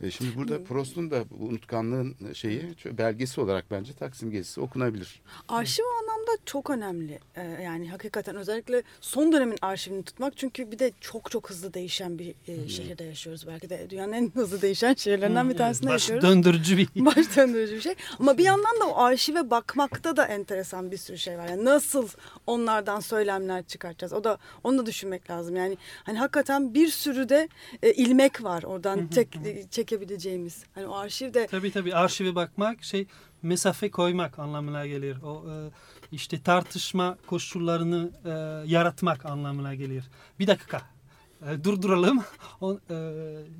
[0.00, 5.22] E, şimdi burada Prost'un da bu unutkanlığın şeyi belgesi olarak bence Taksim gezisi okunabilir.
[5.48, 7.18] Arşiv o anlamda çok önemli.
[7.36, 12.18] Ee, yani hakikaten özellikle son dönemin arşivini tutmak çünkü bir de çok çok hızlı değişen
[12.18, 13.46] bir e, şehirde yaşıyoruz.
[13.46, 16.24] Belki de dünyanın en hızlı değişen şehirlerinden bir tanesinde Baş yaşıyoruz.
[16.24, 17.94] döndürücü bir Baş döndürücü bir şey.
[18.18, 21.48] Ama bir yandan da o arşive bakmakta da enteresan bir sürü şey var.
[21.48, 22.08] Yani nasıl
[22.46, 24.12] onlardan söylemler çıkartacağız?
[24.12, 25.56] O da onu da düşünmek lazım.
[25.56, 27.48] Yani hani hakikaten bir sürü de
[27.82, 29.28] e, ilmek var oradan çek,
[29.70, 30.64] çekebileceğimiz.
[30.74, 33.06] Hani o arşivde Tabii tabii arşive bakmak şey
[33.42, 35.16] mesafe koymak anlamına gelir.
[35.22, 35.54] O e,
[36.12, 38.30] işte tartışma koşullarını e,
[38.70, 40.04] yaratmak anlamına gelir.
[40.38, 40.82] Bir dakika
[41.50, 42.24] e, durduralım,
[42.60, 42.96] o, e,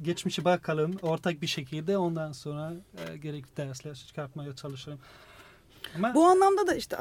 [0.04, 4.98] geçmişe bakalım ortak bir şekilde ondan sonra e, gerekli dersler çıkartmaya çalışalım.
[5.96, 6.96] Ama Bu anlamda da işte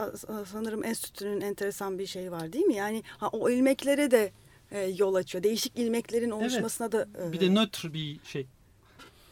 [0.51, 2.75] sanırım enstitünün enteresan bir şeyi var değil mi?
[2.75, 4.31] Yani ha, o ilmeklere de
[4.71, 5.43] e, yol açıyor.
[5.43, 8.47] Değişik ilmeklerin oluşmasına da e, bir de nötr bir şey.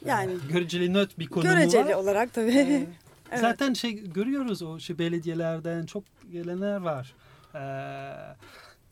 [0.06, 1.94] yani Göreceli nötr bir konumu göreceli var.
[1.94, 2.52] olarak tabii.
[2.52, 2.88] Ee,
[3.34, 3.42] Evet.
[3.42, 7.14] Zaten şey görüyoruz o şey belediyelerden çok gelenler var.
[7.56, 8.36] Ee,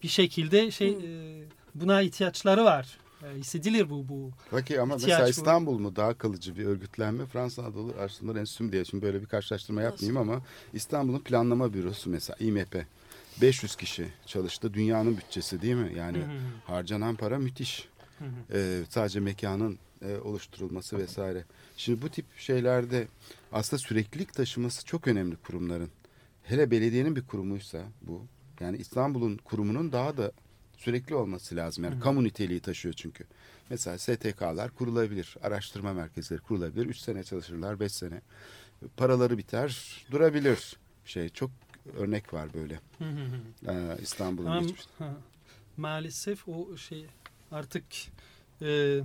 [0.04, 1.06] bir şekilde şey Hmm.
[1.06, 1.43] e,
[1.75, 2.97] buna ihtiyaçları var.
[3.23, 4.32] Ee, hissedilir bu bu.
[4.51, 5.30] Peki ama mesela bu.
[5.30, 9.82] İstanbul mu daha kalıcı bir örgütlenme Fransa Anadolu Araştırmaları Enstitüsü diye şimdi böyle bir karşılaştırma
[9.82, 10.41] yapmayayım ama
[10.73, 12.86] İstanbul'un planlama bürosu mesela İMP
[13.41, 14.73] 500 kişi çalıştı.
[14.73, 15.93] Dünyanın bütçesi değil mi?
[15.97, 16.27] Yani Hı hı.
[16.67, 17.88] harcanan para müthiş.
[18.19, 18.58] Hı hı.
[18.58, 21.43] Ee, sadece mekanın e, oluşturulması vesaire.
[21.81, 23.07] Şimdi bu tip şeylerde
[23.51, 25.89] aslında süreklilik taşıması çok önemli kurumların.
[26.43, 28.25] Hele belediyenin bir kurumuysa bu.
[28.59, 30.31] Yani İstanbul'un kurumunun daha da
[30.77, 31.83] sürekli olması lazım.
[31.83, 33.23] Yani kamu niteliği taşıyor çünkü.
[33.69, 36.85] Mesela STK'lar kurulabilir, araştırma merkezleri kurulabilir.
[36.85, 38.21] Üç sene çalışırlar, beş sene.
[38.97, 40.77] Paraları biter, durabilir.
[41.05, 41.51] Şey çok
[41.97, 43.71] örnek var böyle Hı hı hı.
[43.71, 44.91] ee, İstanbul'un geçmişte.
[44.97, 45.13] ha,
[45.77, 47.05] maalesef o şey
[47.51, 47.83] artık
[48.61, 48.99] e,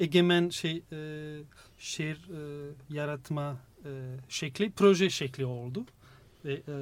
[0.00, 1.38] egemen şey e,
[1.78, 3.90] şehir e, yaratma e,
[4.28, 5.86] şekli proje şekli oldu.
[6.44, 6.74] Ve e,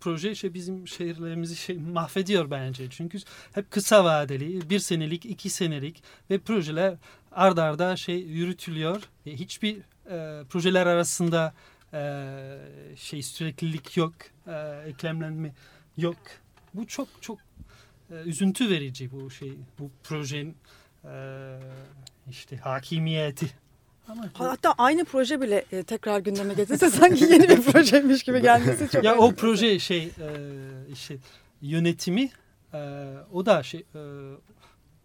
[0.00, 2.90] proje şey bizim şehirlerimizi şey mahvediyor bence.
[2.90, 3.18] Çünkü
[3.54, 6.94] hep kısa vadeli, bir senelik, iki senelik ve projeler
[7.32, 9.02] ard arda şey yürütülüyor.
[9.26, 9.76] Ve hiçbir
[10.10, 11.54] e, projeler arasında
[11.92, 12.24] e,
[12.96, 14.14] şey süreklilik yok,
[14.46, 14.52] e,
[14.86, 15.54] eklemlenme
[15.96, 16.16] yok.
[16.74, 17.38] Bu çok çok
[18.10, 20.56] e, üzüntü verici bu şey, bu projenin
[21.04, 21.58] e,
[22.30, 23.46] işte hakimiyeti.
[24.08, 28.88] Ama Hatta aynı proje bile e, tekrar gündeme getirse sanki yeni bir projeymiş gibi gelmesi
[28.92, 30.10] çok ya o proje şey e,
[30.92, 31.16] işte
[31.62, 32.30] yönetimi
[32.74, 32.78] e,
[33.32, 33.98] o da şey e,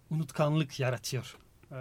[0.09, 1.37] unutkanlık yaratıyor.
[1.71, 1.77] E,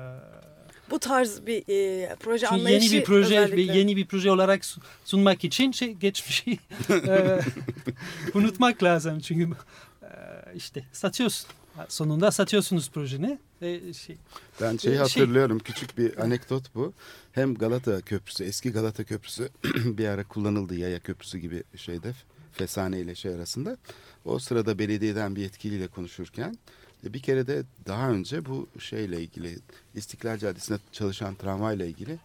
[0.91, 3.57] bu tarz bir e, proje çünkü anlayışı yeni bir proje özellikle.
[3.57, 6.59] bir yeni bir proje olarak su- sunmak için şey geçmişi
[6.91, 7.39] e,
[8.35, 9.57] unutmak lazım çünkü
[10.03, 10.09] e,
[10.55, 11.51] işte satıyorsun
[11.89, 14.17] sonunda satıyorsunuz projeni ve şey
[14.61, 16.93] Ben şeyi Şey- hatırlıyorum küçük bir anekdot bu.
[17.33, 19.49] Hem Galata Köprüsü eski Galata Köprüsü
[19.85, 22.13] bir ara kullanıldı yaya köprüsü gibi şeyde
[22.53, 23.77] Fesane ile şey arasında.
[24.25, 26.59] O sırada belediyeden bir yetkiliyle konuşurken
[27.07, 29.59] e, bir kere de daha önce bu şeyle ilgili
[29.95, 32.19] İstiklal Caddesi'nde çalışan tramvayla ilgili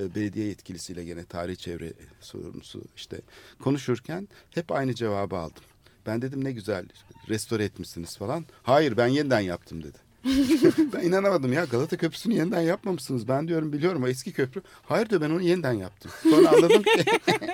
[0.00, 3.20] e, belediye yetkilisiyle gene tarih çevre sorumlusu işte
[3.60, 5.62] konuşurken hep aynı cevabı aldım.
[6.06, 6.86] Ben dedim ne güzel
[7.28, 8.44] restore etmişsiniz falan.
[8.62, 9.98] Hayır ben yeniden yaptım dedi.
[10.94, 13.28] ben inanamadım ya Galata Köprüsü'nü yeniden yapmamışsınız.
[13.28, 14.62] Ben diyorum biliyorum o eski köprü.
[14.82, 16.10] Hayır diyor ben onu yeniden yaptım.
[16.22, 17.04] Sonra anladım ki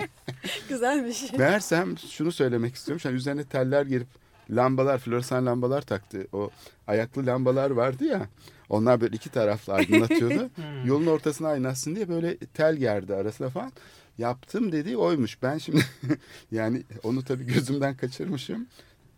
[0.68, 1.32] Güzelmiş.
[1.32, 3.02] meğersem şunu söylemek istiyorum.
[3.04, 4.06] Yani üzerine teller girip
[4.50, 6.26] lambalar, floresan lambalar taktı.
[6.32, 6.50] O
[6.86, 8.26] ayaklı lambalar vardı ya.
[8.68, 10.50] Onlar böyle iki taraflı aydınlatıyordu.
[10.84, 13.72] Yolun ortasına aydınlatsın diye böyle tel gerdi arasına falan.
[14.18, 15.42] Yaptım dediği oymuş.
[15.42, 15.84] Ben şimdi
[16.52, 18.66] yani onu tabii gözümden kaçırmışım.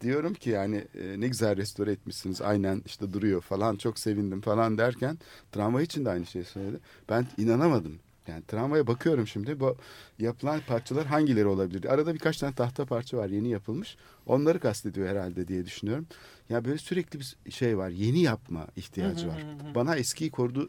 [0.01, 4.79] Diyorum ki yani e, ne güzel restore etmişsiniz aynen işte duruyor falan çok sevindim falan
[4.79, 5.19] derken
[5.53, 6.81] tramvay için de aynı şeyi söyledi.
[7.09, 7.99] Ben inanamadım.
[8.31, 9.77] Yani tramvaya bakıyorum şimdi bu
[10.19, 11.85] yapılan parçalar hangileri olabilir?
[11.85, 13.97] Arada birkaç tane tahta parça var yeni yapılmış.
[14.27, 16.07] Onları kastediyor herhalde diye düşünüyorum.
[16.49, 17.89] Ya böyle sürekli bir şey var.
[17.89, 19.47] Yeni yapma ihtiyacı var.
[19.75, 20.69] Bana eskiyi korudu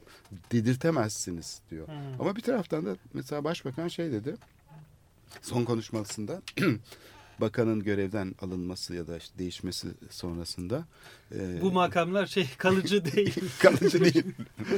[0.51, 1.87] dedirtemezsiniz diyor.
[2.19, 4.35] Ama bir taraftan da mesela başbakan şey dedi.
[5.41, 6.41] Son konuşmasında
[7.41, 10.85] bakanın görevden alınması ya da işte değişmesi sonrasında
[11.35, 13.35] e, bu makamlar şey kalıcı değil.
[13.59, 14.23] kalıcı değil.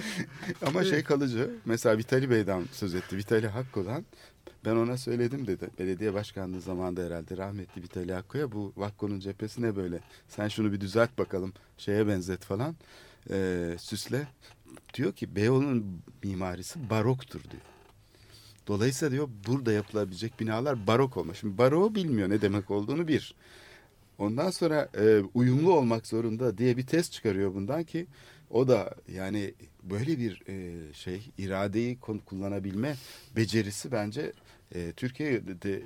[0.66, 1.52] Ama şey kalıcı.
[1.66, 3.18] Mesela Vitali Bey'den söz etti.
[3.18, 4.06] Vitali Hakko'dan.
[4.66, 5.70] Ben ona söyledim dedi.
[5.80, 10.00] Belediye başkanlığı zamanında herhalde rahmetli Vitali Hakko'ya bu Vakko'nun cephesi ne böyle?
[10.28, 11.54] Sen şunu bir düzelt bakalım.
[11.78, 12.76] Şeye benzet falan.
[13.30, 14.28] Ee, süsle.
[14.94, 17.64] Diyor ki Beyoğlu'nun mimarisi baroktur diyor.
[18.68, 21.40] Dolayısıyla diyor burada yapılabilecek binalar barok olmuş.
[21.40, 23.36] Şimdi baroğu bilmiyor ne demek olduğunu bir.
[24.18, 28.08] Ondan sonra e, uyumlu olmak zorunda diye bir test çıkarıyor bundan ki
[28.50, 32.96] o da yani böyle bir e, şey iradeyi kullanabilme
[33.36, 34.34] becerisi bence
[34.76, 35.82] e, Türkiye'de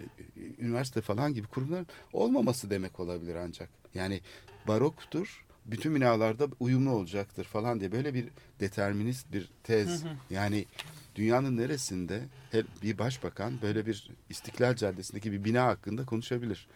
[0.60, 3.70] üniversite falan gibi kurumların olmaması demek olabilir ancak.
[3.94, 4.22] Yani
[4.68, 8.28] baroktur, bütün binalarda uyumlu olacaktır falan diye böyle bir
[8.60, 10.04] determinist bir tez.
[10.30, 10.66] Yani
[11.18, 12.22] dünyanın neresinde
[12.84, 16.68] bir başbakan böyle bir İstiklal Caddesi'ndeki bir bina hakkında konuşabilir?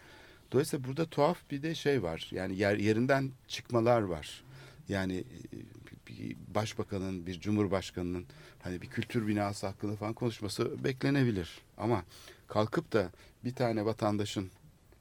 [0.52, 2.28] Dolayısıyla burada tuhaf bir de şey var.
[2.30, 4.44] Yani yer, yerinden çıkmalar var.
[4.88, 5.24] Yani e,
[6.08, 8.26] bir başbakanın, bir cumhurbaşkanının
[8.62, 11.60] hani bir kültür binası hakkında falan konuşması beklenebilir.
[11.78, 12.04] Ama
[12.48, 13.10] kalkıp da
[13.44, 14.50] bir tane vatandaşın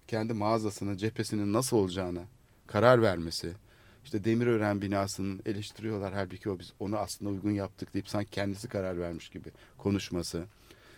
[0.07, 2.23] kendi mağazasının, cephesinin nasıl olacağına
[2.67, 3.53] karar vermesi,
[4.03, 8.99] işte Demirören binasının eleştiriyorlar halbuki o biz onu aslında uygun yaptık deyip sanki kendisi karar
[8.99, 10.45] vermiş gibi konuşması.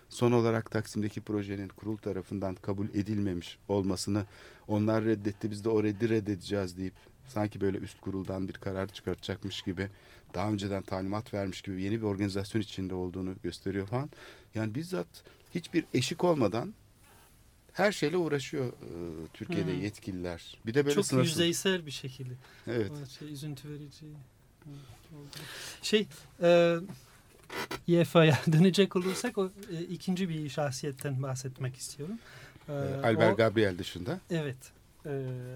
[0.10, 4.26] Son olarak Taksim'deki projenin kurul tarafından kabul edilmemiş olmasını
[4.68, 6.94] onlar reddetti biz de o reddi reddedeceğiz deyip
[7.28, 9.90] sanki böyle üst kuruldan bir karar çıkartacakmış gibi
[10.34, 14.10] daha önceden talimat vermiş gibi yeni bir organizasyon içinde olduğunu gösteriyor falan.
[14.56, 15.08] Yani bizzat
[15.56, 16.74] hiçbir eşik olmadan
[17.74, 18.74] her şeyle uğraşıyor e,
[19.34, 19.82] Türkiye'de Hmm.
[19.84, 20.58] yetkililer.
[20.66, 21.32] Bir de böyle Çok sınırsız.
[21.32, 22.34] yüzeysel bir şekilde.
[22.68, 22.92] Evet.
[22.92, 24.06] O şey üzüntü verici.
[25.82, 26.08] Şey
[26.42, 26.76] e,
[27.88, 32.20] YFA'ya dönecek olursak o e, ikinci bir şahsiyetten bahsetmek istiyorum.
[32.70, 32.72] E,
[33.04, 34.20] Albert o- Gabriel dışında.
[34.32, 34.58] Evet.
[35.06, 35.10] E,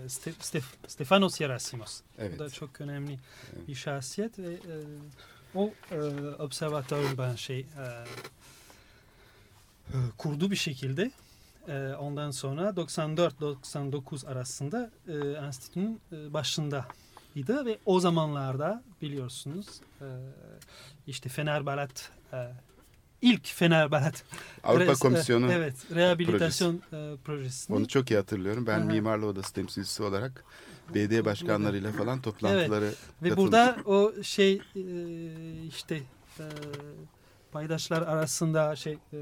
[0.08, 2.01] Ste- Stef- Stefanos Yerasimos.
[2.17, 2.36] Evet.
[2.36, 3.19] Bu da çok önemli
[3.56, 3.67] Evet.
[3.67, 4.75] bir şahsiyet ve e,
[5.56, 5.95] o e,
[6.39, 7.84] observatörün ben şey e,
[9.93, 11.12] e, kurdu bir şekilde.
[11.67, 15.13] E, ondan sonra 94-99 arasında e,
[15.45, 19.67] enstitünün e, başındaydı ve o zamanlarda biliyorsunuz
[20.01, 20.06] e,
[21.08, 22.03] işte Fenerbahçe
[22.34, 22.38] e,
[23.21, 24.23] ilk Fenerbahçe
[24.63, 28.67] Avrupa Res- Komisyonu evet rehabilitasyon e, projesini onu çok iyi hatırlıyorum.
[28.67, 28.86] Ben hı.
[28.86, 30.43] Mimarlı Odası temsilcisi olarak
[30.95, 32.86] BD başkanlarıyla falan toplantıları
[33.23, 33.38] Ve katılmıştım.
[33.38, 34.82] burada o şey e,
[35.67, 35.95] işte
[36.39, 36.43] e,
[37.51, 39.17] paydaşlar arasında şey e,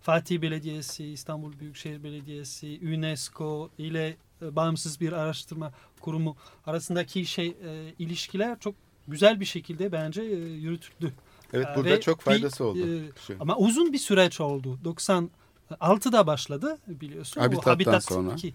[0.00, 6.36] Fatih Belediyesi, İstanbul Büyükşehir Belediyesi, UNESCO ile e, bağımsız bir araştırma kurumu
[6.66, 8.74] arasındaki şey e, ilişkiler çok
[9.08, 11.12] güzel bir şekilde bence e, yürütüldü.
[11.52, 12.78] Evet E, burada ve çok bir, faydası oldu.
[12.78, 13.36] e.
[13.40, 14.78] Ama uzun bir süreç oldu.
[14.84, 17.40] 96'da başladı biliyorsun.
[17.40, 18.32] O Habitat'tan Habitat sonra.
[18.32, 18.54] iki,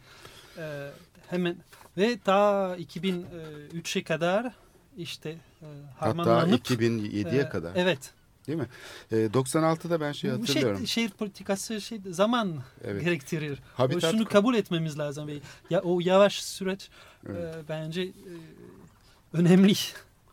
[0.57, 0.89] e,
[1.29, 1.57] hemen
[1.97, 4.53] ve ta 2003'e kadar
[4.97, 5.65] işte e,
[5.97, 7.71] Hatta harmanlanıp 2007'ye e, kadar.
[7.75, 8.13] Evet.
[8.47, 8.67] Değil mi?
[9.11, 10.77] E, 96'da ben şey Bu hatırlıyorum.
[10.77, 13.03] Şey, şehir politikası şey zaman Evet.
[13.03, 13.59] gerektirir.
[13.77, 16.89] Habitat- Şunu kabul etmemiz lazım ve ya o yavaş süreç
[17.29, 17.55] Evet.
[17.55, 18.11] e, bence e,
[19.33, 19.73] önemli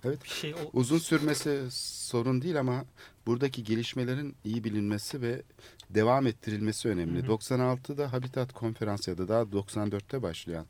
[0.05, 0.25] Evet.
[0.25, 0.55] bir şey.
[0.55, 2.85] O, Uzun sürmesi sorun değil ama
[3.27, 5.43] buradaki gelişmelerin iyi bilinmesi ve
[5.91, 7.19] devam ettirilmesi önemli.
[7.23, 7.27] Hı hı.
[7.27, 10.67] 96'da Habitat Konferansı ya da daha 94'te başlayan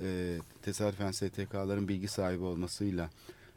[0.00, 3.10] e, tesadüfen STK'ların bilgi sahibi olmasıyla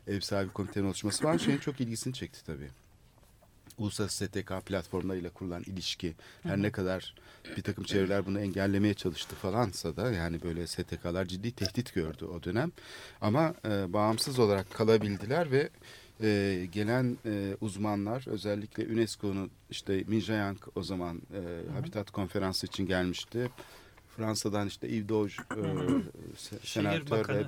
[0.07, 2.69] ev sahibi komitenin oluşması falan şeyin çok ilgisini çekti tabii.
[3.77, 7.15] Uluslararası STK platformlarıyla kurulan ilişki her ne kadar
[7.57, 12.43] bir takım çevreler bunu engellemeye çalıştı falansa da yani böyle STK'lar ciddi tehdit gördü o
[12.43, 12.71] dönem.
[13.21, 15.69] Ama e, bağımsız olarak kalabildiler ve
[16.21, 23.49] e, gelen e, uzmanlar özellikle UNESCO'nun işte Minjayang o zaman e, Habitat Konferansı için gelmişti.
[24.17, 27.45] Fransa'dan işte Yves Doge, e, senatör ve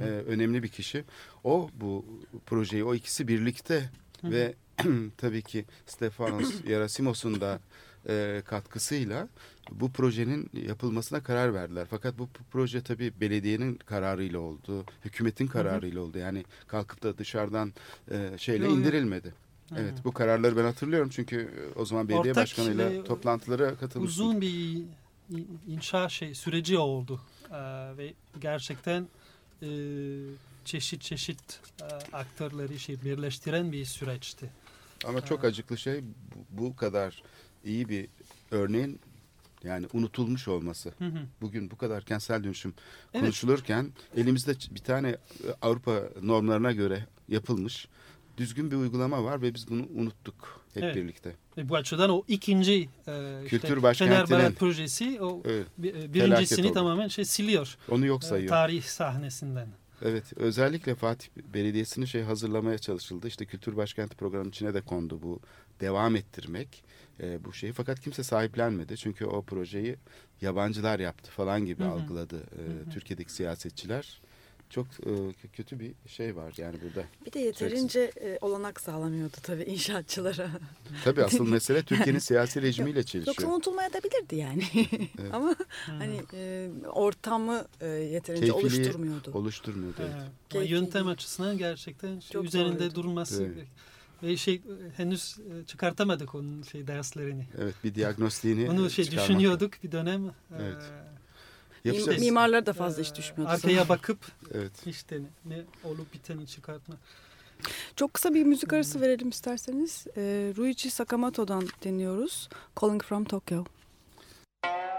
[0.00, 1.04] e, önemli bir kişi.
[1.44, 2.04] O bu
[2.46, 3.90] projeyi, o ikisi birlikte
[4.24, 4.54] ve
[5.16, 7.60] tabii ki Stefanos Yerasimos'un da
[8.08, 9.28] e, katkısıyla
[9.70, 11.86] bu projenin yapılmasına karar verdiler.
[11.90, 16.18] Fakat bu proje tabii belediyenin kararıyla oldu, hükümetin kararıyla oldu.
[16.18, 17.72] Yani kalkıp da dışarıdan
[18.10, 19.34] e, şeyle indirilmedi.
[19.76, 24.26] Evet bu kararları ben hatırlıyorum çünkü e, o zaman belediye Ortak, başkanıyla e, toplantılara katılmıştım.
[24.26, 24.82] uzun bir
[25.30, 27.56] in- inşa şey süreci oldu Ee,
[27.98, 29.08] ve gerçekten
[29.62, 29.68] e,
[30.64, 31.84] çeşit çeşit e,
[32.16, 34.50] aktörleri şey birleştiren bir süreçti.
[35.04, 37.22] Ama çok acıklı şey bu, bu kadar
[37.64, 38.08] iyi bir
[38.50, 39.00] örneğin
[39.64, 40.92] yani unutulmuş olması.
[40.98, 41.18] Hı hı.
[41.40, 42.74] Bugün bu kadar kentsel dönüşüm
[43.14, 43.22] Evet.
[43.22, 45.18] konuşulurken elimizde bir tane e,
[45.62, 47.88] Avrupa normlarına göre yapılmış
[48.36, 50.96] düzgün bir uygulama var ve biz bunu unuttuk hep Evet.
[50.96, 51.36] birlikte.
[51.56, 55.66] Ve bu açıdan o ikinci e, Kültür işte Fenerbahçe projesi o Evet.
[55.84, 58.48] e, birincisini tamamen şey siliyor Onu yok e, sayıyor.
[58.48, 59.68] tarih sahnesinden.
[60.02, 63.28] Evet, özellikle Fatih Belediyesi'ni şey hazırlamaya çalışıldı.
[63.28, 65.40] İşte Kültür Başkenti programının içine de kondu bu
[65.80, 66.84] devam ettirmek
[67.20, 67.72] e, bu şeyi.
[67.72, 68.96] Fakat kimse sahiplenmedi.
[68.96, 69.96] Çünkü o projeyi
[70.40, 71.90] yabancılar yaptı falan gibi Hı hı.
[71.90, 74.20] algıladı e, Türkiye'deki siyasetçiler.
[74.70, 77.06] Çok e, kötü bir şey var yani burada.
[77.26, 80.50] Bir de yeterince e, olanak sağlamıyordu tabii inşaatçılara.
[81.04, 83.48] Tabii asıl mesele Türkiye'nin siyasi rejimiyle Yoksa çelişiyor.
[83.52, 84.62] unutulmaya da bilirdi yani.
[85.20, 85.32] Evet.
[85.34, 88.52] Ama hani e, ortamı e, yeterince Keyfiliği
[88.82, 89.30] oluşturmuyordu.
[89.34, 89.96] oluşturmuyordu.
[90.00, 90.12] Evet.
[90.16, 90.54] Evet.
[90.54, 92.94] Ama yöntem açısından gerçekten şey, Çok üzerinde zorluydu.
[92.94, 93.66] durması Evet.
[94.22, 94.60] ve şey e,
[94.96, 97.46] henüz e, çıkartamadık onun şey derslerini.
[97.58, 99.28] Evet bir diagnostiğini Onu şey çıkarmak.
[99.28, 100.30] düşünüyorduk bir dönem.
[100.58, 100.82] Evet.
[100.82, 101.17] Ee,
[101.84, 102.08] Yapacağız.
[102.08, 103.52] Mim- Mimarlara da fazla iş düşmüyordu.
[103.54, 104.18] Arkaya bakıp
[104.54, 104.72] Evet.
[104.86, 106.94] işte ne, ne olup biteni çıkartma.
[107.96, 110.06] Çok kısa bir müzik arası verelim isterseniz.
[110.16, 110.20] E,
[110.56, 112.48] Ruichi Sakamoto'dan dinliyoruz.
[112.80, 113.64] Calling from Tokyo.
[114.62, 114.97] Thank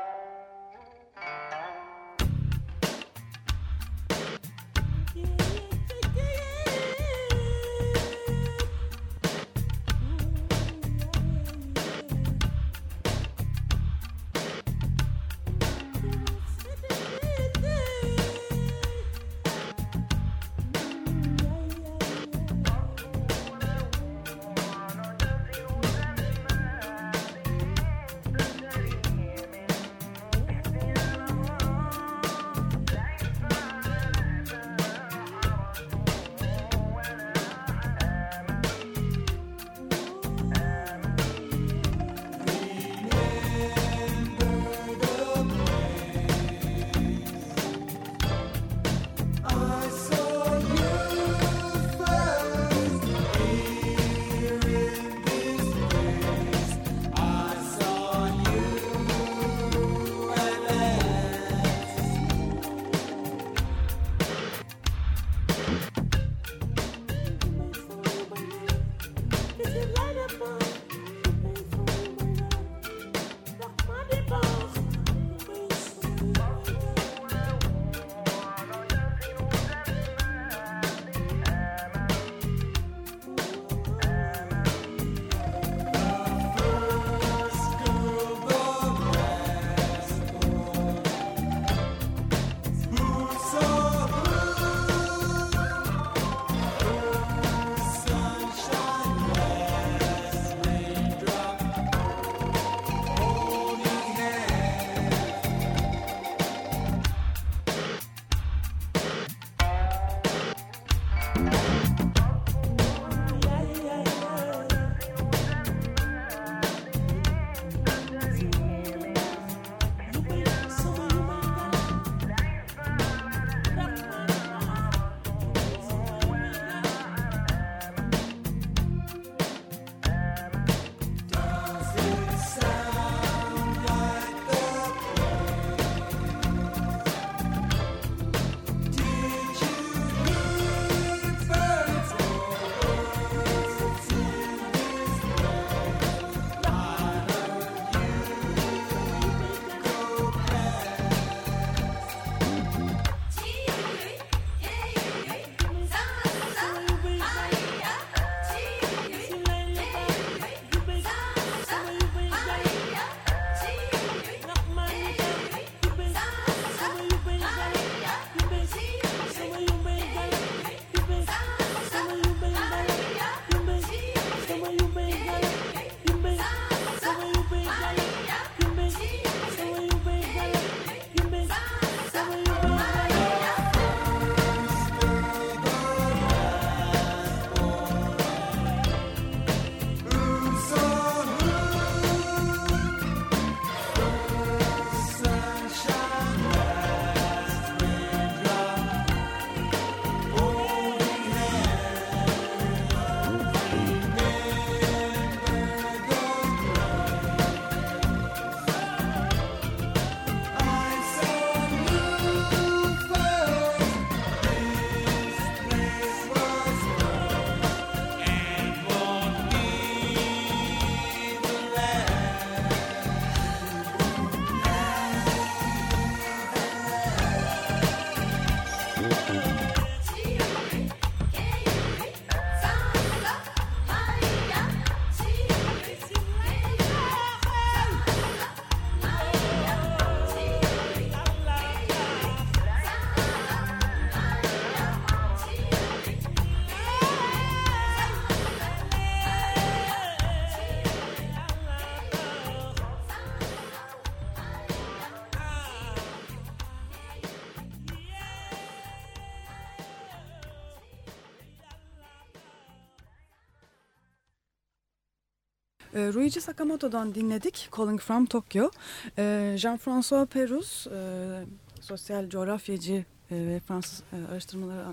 [265.94, 268.70] E, Ruichi Sakamoto'dan dinledik Calling from Tokyo.
[269.18, 271.46] E, Jean-François Perus, e,
[271.82, 274.84] sosyal coğrafyacı e, ve Fransız e, araştırmaları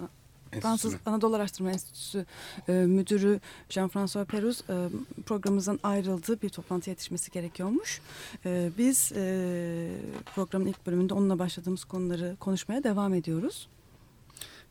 [0.60, 0.96] Fransız.
[1.06, 2.26] Anadolu Araştırma Enstitüsü
[2.68, 3.40] e, Müdürü
[3.70, 4.88] Jean-François Perus e,
[5.26, 6.42] programımızdan ayrıldı.
[6.42, 8.00] Bir toplantıya yetişmesi gerekiyormuş.
[8.44, 9.88] E, biz e,
[10.34, 13.68] programın ilk bölümünde onunla başladığımız konuları konuşmaya devam ediyoruz.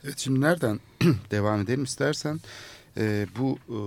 [0.03, 0.79] Evet şimdi nereden
[1.31, 2.39] devam edelim istersen
[2.97, 3.77] e, bu e,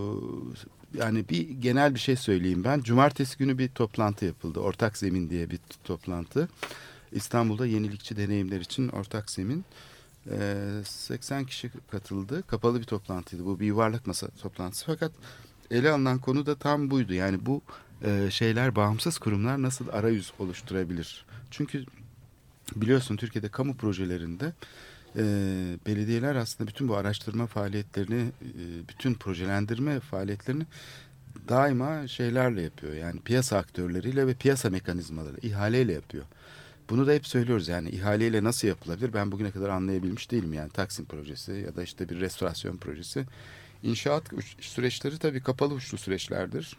[0.94, 2.80] yani bir genel bir şey söyleyeyim ben.
[2.80, 4.60] Cumartesi günü bir toplantı yapıldı.
[4.60, 6.48] Ortak Zemin diye bir toplantı.
[7.12, 9.64] İstanbul'da yenilikçi deneyimler için ortak zemin.
[10.30, 12.42] E, 80 kişi katıldı.
[12.46, 13.44] Kapalı bir toplantıydı.
[13.44, 14.86] Bu bir yuvarlak masa toplantısı.
[14.86, 15.12] Fakat
[15.70, 17.14] ele alınan konu da tam buydu.
[17.14, 17.62] Yani bu
[18.04, 21.24] e, şeyler bağımsız kurumlar nasıl arayüz oluşturabilir?
[21.50, 21.84] Çünkü
[22.76, 24.52] biliyorsun Türkiye'de kamu projelerinde
[25.16, 25.22] e,
[25.86, 30.66] belediyeler aslında bütün bu araştırma faaliyetlerini, e, bütün projelendirme faaliyetlerini
[31.48, 32.94] daima şeylerle yapıyor.
[32.94, 36.24] Yani piyasa aktörleriyle ve piyasa mekanizmaları, ihaleyle yapıyor.
[36.90, 41.04] Bunu da hep söylüyoruz yani ihaleyle nasıl yapılabilir ben bugüne kadar anlayabilmiş değilim yani Taksim
[41.04, 43.24] projesi ya da işte bir restorasyon projesi.
[43.82, 44.22] İnşaat
[44.60, 46.76] süreçleri tabii kapalı uçlu süreçlerdir.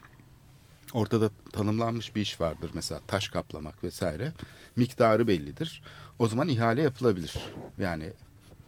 [0.94, 4.34] Ortada tanımlanmış bir iş vardır mesela taş kaplamak vesaire.
[4.76, 5.82] Miktarı bellidir.
[6.20, 7.34] O zaman ihale yapılabilir.
[7.78, 8.14] Yani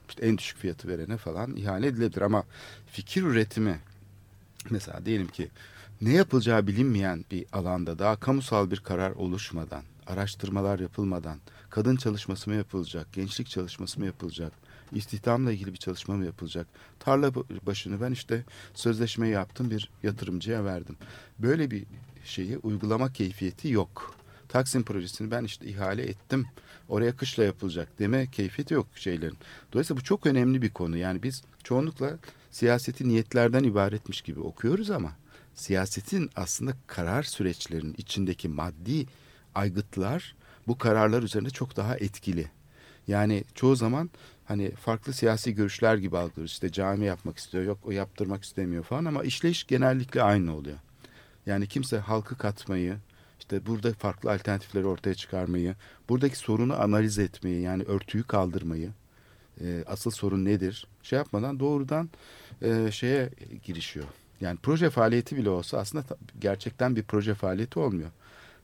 [0.10, 2.44] işte en düşük fiyatı verene falan ihale edilebilir ama
[2.92, 3.80] fikir üretimi
[4.70, 5.50] mesela diyelim ki
[6.02, 11.38] ne yapılacağı bilinmeyen bir alanda daha kamusal bir karar oluşmadan, araştırmalar yapılmadan,
[11.70, 14.54] kadın çalışması mı yapılacak, gençlik çalışması mı yapılacak,
[14.92, 16.68] istihdamla ilgili bir çalışma mı yapılacak?
[17.00, 17.36] Tarla
[17.66, 18.44] başını ben işte
[18.74, 20.98] sözleşme yaptım bir yatırımcıya verdim.
[21.40, 21.86] Böyle bir
[22.26, 24.16] şeyi uygulama keyfiyeti yok.
[24.50, 26.48] Taksim projesini ben işte ihale ettim.
[26.92, 29.38] Oraya kışla yapılacak deme keyfiyeti yok şeylerin.
[29.74, 30.98] Dolayısıyla bu çok önemli bir konu.
[30.98, 32.18] Yani biz çoğunlukla
[32.52, 35.12] siyaseti niyetlerden ibaretmiş gibi okuyoruz ama
[35.56, 39.06] siyasetin aslında karar süreçlerinin içindeki maddi
[39.56, 40.36] aygıtlar
[40.68, 42.52] bu kararlar üzerinde çok daha etkili.
[43.08, 44.10] Yani çoğu zaman
[44.46, 46.52] hani farklı siyasi görüşler gibi algılıyoruz.
[46.52, 50.78] İşte cami yapmak istiyor, yok o yaptırmak istemiyor falan ama işleyiş genellikle aynı oluyor.
[51.46, 52.98] Yani kimse halkı katmayı,
[53.52, 55.76] işte burada farklı alternatifleri ortaya çıkarmayı,
[56.10, 58.92] buradaki sorunu analiz etmeyi, yani örtüyü kaldırmayı,
[59.62, 62.10] e, asıl sorun nedir şey yapmadan doğrudan
[62.62, 63.30] e, şeye
[63.64, 64.06] girişiyor.
[64.42, 66.04] Yani proje faaliyeti bile olsa aslında
[66.40, 68.10] gerçekten bir proje faaliyeti olmuyor.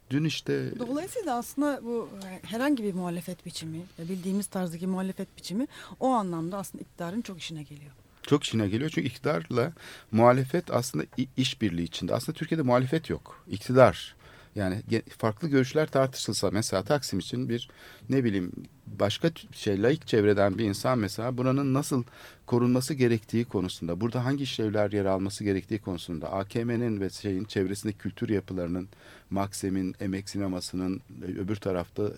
[0.10, 5.68] Dün işte Dolayısıyla aslında bu e, herhangi bir muhalefet biçimi, e, bildiğimiz tarzdaki muhalefet biçimi
[6.00, 7.92] o anlamda aslında iktidarın çok işine geliyor.
[8.28, 8.90] çok işine geliyor.
[8.90, 9.74] Çünkü iktidarla
[10.12, 11.06] muhalefet aslında
[11.38, 12.14] işbirliği içinde.
[12.14, 13.44] Aslında Türkiye'de muhalefet yok.
[13.48, 14.17] İktidar.
[14.58, 14.82] Yani
[15.18, 17.70] farklı görüşler tartışılsa mesela Taksim için bir
[18.10, 18.52] ne bileyim
[18.88, 22.04] başka şey laik çevreden bir insan mesela buranın nasıl
[22.46, 28.30] korunması gerektiği konusunda, burada hangi işlevler yer alması gerektiği konusunda, AKM'nin ve şeyin çevresindeki kültür
[28.30, 28.90] yapılarının,
[29.30, 32.12] Maksim'in, Emek Sineması'nın, e, öbür tarafta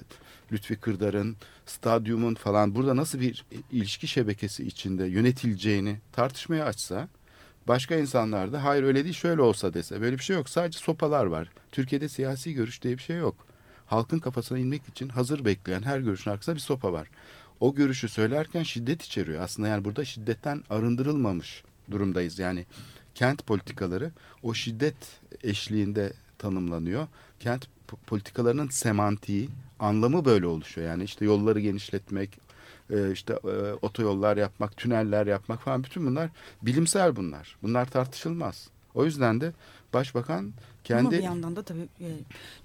[0.52, 1.36] Lütfi Kırdar'ın,
[1.66, 7.08] stadyumun falan burada nasıl bir ilişki şebekesi içinde yönetileceğini tartışmaya açsa
[7.70, 11.26] başka insanlar da hayır öyle değil şöyle olsa dese böyle bir şey yok sadece sopalar
[11.26, 11.49] var.
[11.72, 13.36] Türkiye'de siyasi görüş diye bir şey yok.
[13.86, 17.07] Halkın kafasına inmek için hazır bekleyen her görüşün arkasında bir sopa var.
[17.59, 19.41] O görüşü söylerken şiddet içeriyor.
[19.41, 22.39] Aslında yani burada şiddetten arındırılmamış durumdayız.
[22.39, 22.65] Yani
[23.15, 24.11] kent politikaları
[24.43, 27.07] o şiddet eşliğinde tanımlanıyor.
[27.39, 29.49] Kent po- politikalarının semantiği,
[29.80, 30.88] anlamı böyle oluşuyor.
[30.88, 32.38] Yani işte yolları genişletmek,
[32.90, 36.30] e, işte e, otoyollar yapmak, tüneller yapmak falan bütün bunlar
[36.62, 37.58] bilimsel bunlar.
[37.64, 38.70] Bunlar tartışılmaz.
[38.94, 39.52] O yüzden de
[39.94, 42.08] başbakan Ama kendi bir yandan da tabii e,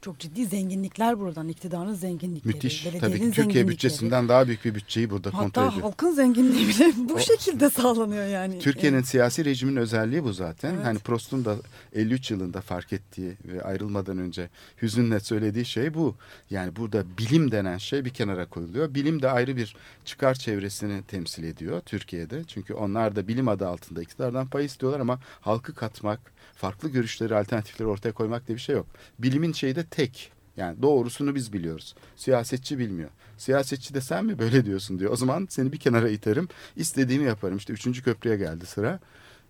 [0.03, 5.11] çok ciddi zenginlikler buradan, iktidarın zenginlikleri, müthiş tabii ki Türkiye bütçesinden daha büyük bir bütçeyi
[5.11, 5.83] burada kontrol Hatta ediyor.
[5.83, 8.59] halkın zenginliği bile bu O- şekilde sağlanıyor yani.
[8.59, 9.09] Türkiye'nin Evet.
[9.09, 10.75] siyasi rejimin özelliği bu zaten.
[10.75, 10.85] Evet.
[10.87, 11.57] Hani Prost'un da
[11.95, 14.49] 53 yılında fark ettiği ve ayrılmadan önce
[14.83, 16.15] hüzünle söylediği şey bu.
[16.51, 18.95] Yani burada bilim denen şey bir kenara koyuluyor.
[18.95, 22.45] Bilim de ayrı bir çıkar çevresini temsil ediyor Türkiye'de.
[22.45, 27.89] Çünkü onlar da bilim adı altında iktidardan pay istiyorlar ama halkı katmak, farklı görüşleri, alternatifleri
[27.89, 28.87] ortaya koymak diye bir şey yok.
[29.19, 30.33] Bilimin şeyi de tek.
[30.57, 31.95] Yani doğrusunu biz biliyoruz.
[32.17, 33.11] Siyasetçi bilmiyor.
[33.39, 35.13] Siyasetçi de sen mi böyle diyorsun diyor.
[35.13, 36.49] O zaman seni bir kenara iterim.
[36.77, 37.57] istediğimi yaparım.
[37.57, 39.01] İşte üçüncü köprüye geldi sıra.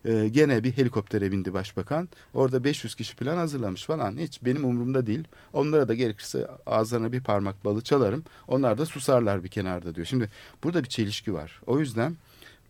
[0.05, 2.09] Ee, gene bir helikoptere bindi başbakan.
[2.35, 4.19] Orada 500 kişi plan hazırlamış falan.
[4.19, 5.25] Hiç benim umurumda değil.
[5.53, 8.25] Onlara da gerekirse ağızlarına bir parmak balı çalarım.
[8.49, 10.07] Onlar da susarlar bir kenarda diyor.
[10.07, 10.31] Şimdi
[10.65, 11.61] burada bir çelişki var.
[11.67, 12.17] O yüzden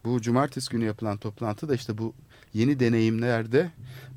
[0.05, 2.15] bu cumartesi günü yapılan toplantı da işte bu
[2.55, 3.71] yeni deneyimlerde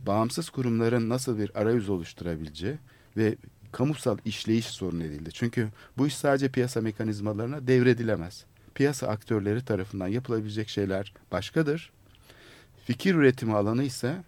[0.06, 2.76] bağımsız kurumların nasıl bir arayüz oluşturabileceği
[3.18, 3.36] ve
[3.72, 5.30] kamusal işleyiş sorun edildi.
[5.34, 8.46] Çünkü bu iş sadece piyasa mekanizmalarına devredilemez.
[8.76, 11.92] Piyasa aktörleri tarafından yapılabilecek şeyler başkadır.
[12.86, 14.24] Fikir üretimi alanı ise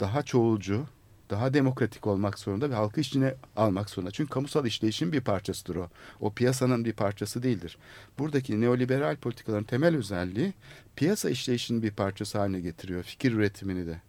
[0.00, 0.86] daha çoğulcu,
[1.32, 4.10] daha demokratik olmak zorunda ve halkı içine almak zorunda.
[4.10, 5.88] Çünkü kamusal işleyişin bir parçasıdır o.
[6.20, 7.78] O piyasanın bir parçası değildir.
[8.18, 10.52] Buradaki neoliberal politikaların temel özelliği
[10.96, 13.02] piyasa işleyişinin bir parçası haline getiriyor.
[13.02, 14.00] Fikir üretimini de.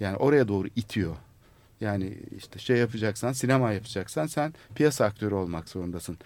[0.00, 1.16] Yani oraya doğru itiyor.
[1.80, 6.18] Yani işte şey yapacaksan, sinema yapacaksan sen piyasa aktörü olmak zorundasın.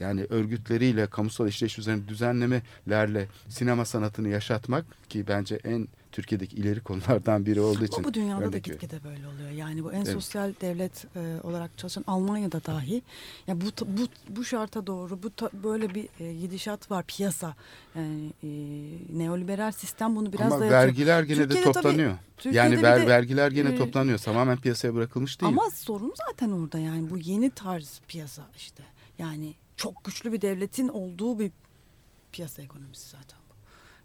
[0.00, 7.46] Yani örgütleriyle, kamusal işleyiş üzerine düzenlemelerle sinema sanatını yaşatmak ki bence en Türkiye'deki ileri konulardan
[7.46, 7.96] biri olduğu için.
[7.96, 9.50] Ama bu dünyada da örnek gitgide böyle oluyor.
[9.50, 10.08] Yani bu en Evet.
[10.12, 13.02] sosyal devlet e, olarak çalışan Almanya'da dahi
[13.46, 17.54] ya bu bu bu şarta doğru bu ta- böyle bir e, gidişat var piyasa.
[17.94, 18.48] Yani e,
[19.18, 22.14] neoliberal sistem bunu biraz Ama da vergiler gene de Türkiye'de tabii- toplanıyor.
[22.36, 24.18] Türkiye'de yani ver, de, vergiler gene e, toplanıyor.
[24.18, 25.52] Tamamen piyasaya bırakılmış değil.
[25.52, 28.82] Ama sorun zaten orada yani bu yeni tarz piyasa işte.
[29.18, 31.50] Yani çok güçlü bir devletin olduğu bir
[32.32, 33.54] piyasa ekonomisi zaten bu.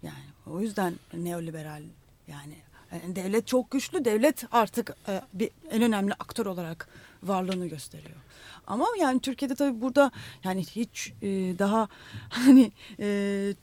[0.05, 1.83] Yani o yüzden neoliberal
[2.27, 2.55] yani
[2.91, 4.05] e, devlet çok güçlü.
[4.05, 6.89] Devlet artık e, bir en önemli aktör olarak
[7.23, 8.17] varlığını gösteriyor.
[8.67, 10.11] Ama yani Türkiye'de tabii burada
[10.43, 11.27] yani hiç e,
[11.59, 11.87] daha
[12.29, 13.53] hani e,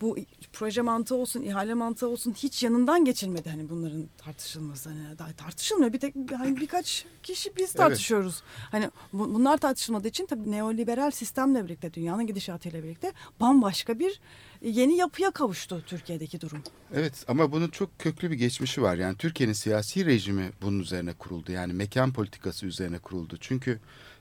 [0.00, 0.16] bu
[0.52, 4.88] proje mantığı olsun, ihale mantığı olsun hiç yanından geçilmedi hani bunların tartışılması.
[4.88, 5.92] Hani daha tartışılmıyor.
[5.92, 8.42] Bir tek hani birkaç kişi biz tartışıyoruz.
[8.70, 14.20] Hani bu- bunlar tartışılmadığı için tabii neoliberal sistemle birlikte dünyanın gidişatıyla birlikte bambaşka bir
[14.62, 16.62] yeni yapıya kavuştu Türkiye'deki durum.
[16.94, 18.96] Evet ama bunun çok köklü bir geçmişi var.
[18.96, 21.52] Yani Türkiye'nin siyasi rejimi bunun üzerine kuruldu.
[21.52, 23.36] Yani mekan politikası üzerine kuruldu.
[23.40, 23.80] Çünkü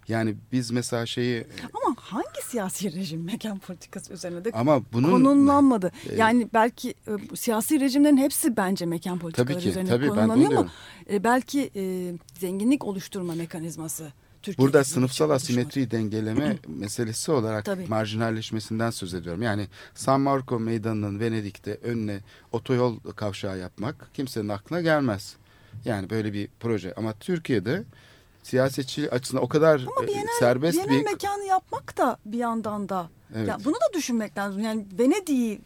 [0.09, 5.91] yani biz mesela şeyi Ama hangi siyasi rejim mekan politikası üzerine de ama bunun konumlanmadı.
[6.09, 10.51] e, yani belki e, siyasi rejimlerin hepsi bence mekan politikaları Tabii ki, üzerine tabii, konumlanıyor
[10.51, 10.71] ama
[11.11, 17.85] e, belki e, zenginlik oluşturma mekanizması Türkiye'de Burada sınıfsal asimetriyi dengeleme meselesi olarak Tabii.
[17.87, 19.41] marjinalleşmesinden söz ediyorum.
[19.41, 22.19] Yani San Marco meydanının Venedik'te önüne
[22.51, 25.35] otoyol kavşağı yapmak kimsenin aklına gelmez.
[25.85, 27.83] Yani böyle bir proje ama Türkiye'de
[28.43, 33.09] siyasetçi açısından o kadar Ama e, serbest Bienal bir mekanı yapmak da bir yandan da.
[33.35, 33.47] Evet.
[33.47, 34.61] Ya bunu da düşünmek lazım.
[34.61, 35.61] Yani Venedik'i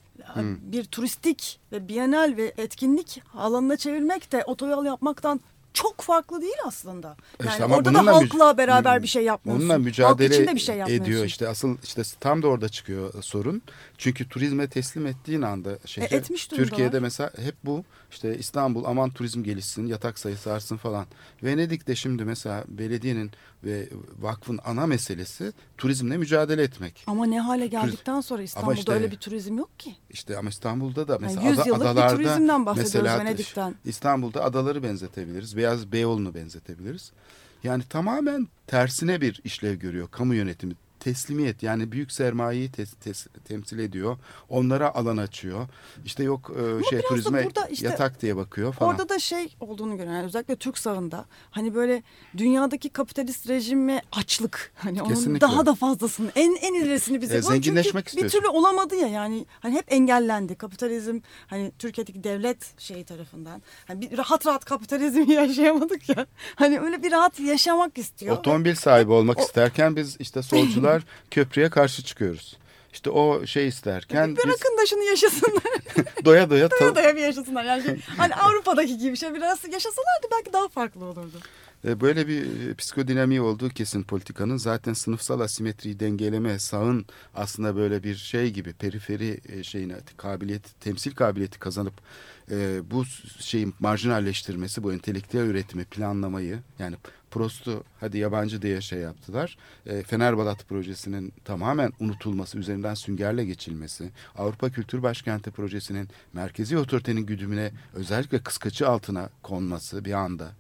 [0.62, 5.42] bir turistik ve bienal ve etkinlik alanına çevirmek de otoyol yapmaktan
[5.74, 7.16] çok farklı değil aslında.
[7.40, 9.62] Yani İşte ama orada da bununla halkla beraber bir şey yapmıyorsun.
[9.64, 11.06] Onunla Halk mücadele için de bir şey yapmıyorsun.
[11.12, 13.62] ediyor işte asıl işte tam da orada çıkıyor sorun.
[13.98, 16.48] Çünkü turizme teslim ettiğin anda şehre E, etmiş.
[16.48, 21.06] Türkiye'de mesela hep bu işte İstanbul aman turizm gelişsin yatak sayısı artsın falan.
[21.44, 23.32] Venedik'te şimdi mesela belediyenin
[23.64, 27.04] ve vakfın ana meselesi turizmle mücadele etmek.
[27.08, 29.96] Ama ne hale geldikten sonra İstanbul'da işte- öyle bir turizm yok ki.
[30.10, 33.76] İşte ama İstanbul'da da mesela Yani 100 ada- yıllık bir adalarda turizmden bahsediyoruz mesela Venedik'ten.
[33.86, 35.56] İstanbul'da adaları benzetebiliriz.
[35.64, 37.12] Beyaz Beyoğlu'nu benzetebiliriz.
[37.64, 40.74] Yani tamamen tersine bir işlev görüyor kamu yönetimi.
[41.04, 44.18] Teslimiyet yani büyük sermayeyi tes- tes- temsil ediyor.
[44.50, 45.68] Onlara alan açıyor.
[46.06, 46.52] İşte yok
[46.82, 48.92] e, şey turizme işte yatak diye bakıyor falan.
[48.92, 50.14] Orada da şey olduğunu görüyorum.
[50.14, 52.04] Yani özellikle Türk sağında hani böyle
[52.38, 54.72] dünyadaki kapitalist rejime açlık.
[54.76, 55.42] Hani onun Kesinlikle.
[55.42, 57.34] daha da fazlasını en en ilerisini bize.
[57.34, 58.38] E, Bu çünkü zenginleşmek Bir istiyorsun.
[58.40, 60.56] türlü olamadı ya yani hani hep engellendi.
[60.56, 63.62] Kapitalizm hani Türkiye'deki devlet şeyi tarafından.
[63.86, 66.26] Hani bir rahat rahat kapitalizmi yaşayamadık ya.
[66.56, 68.38] Hani öyle bir rahat yaşamak istiyor.
[68.38, 70.93] Otomobil sahibi olmak O- isterken biz işte solcular
[71.32, 72.58] köprüye karşı çıkıyoruz.
[72.94, 75.64] İşte o şey isterken Bir biz Bırakın da şunu yaşasınlar.
[76.26, 77.64] doya doya Doya doya bir yaşasınlar.
[77.64, 81.40] Yani şey, hani Avrupa'daki gibi bir şey biraz yaşasalardı belki daha farklı olurdu.
[81.86, 87.06] E, Böyle bir e, psikodinamiği olduğu kesin politikanın zaten sınıfsal asimetriyi dengeleme sağın
[87.36, 91.94] aslında böyle bir şey gibi periferi e, şeyine kabiliyet temsil kabiliyeti kazanıp
[92.92, 93.06] bu
[93.40, 96.96] şeyin marjinalleştirmesi bu entelektüel üretimi planlamayı yani
[97.34, 99.58] Prost'u hadi yabancı diye şey yaptılar.
[99.86, 107.72] E, Fenerbalat projesinin tamamen unutulması, üzerinden süngerle geçilmesi, Avrupa Kültür Başkenti projesinin merkezi otoritenin güdümüne
[107.94, 110.52] özellikle kıskaçı altına konması bir anda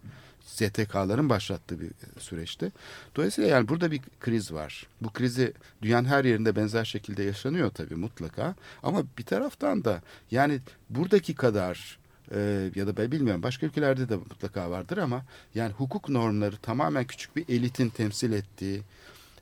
[0.53, 2.71] STK'ların başlattığı bir süreçti.
[3.15, 4.87] Dolayısıyla yani burada bir kriz var.
[5.01, 8.55] Bu krizi dünyanın her yerinde benzer şekilde yaşanıyor tabii mutlaka.
[8.83, 10.01] Ama bir taraftan da
[10.31, 11.97] yani buradaki kadar
[12.31, 15.25] e, ya da ben bilmiyorum başka ülkelerde de mutlaka vardır ama
[15.55, 18.81] yani hukuk normları tamamen küçük bir elitin temsil ettiği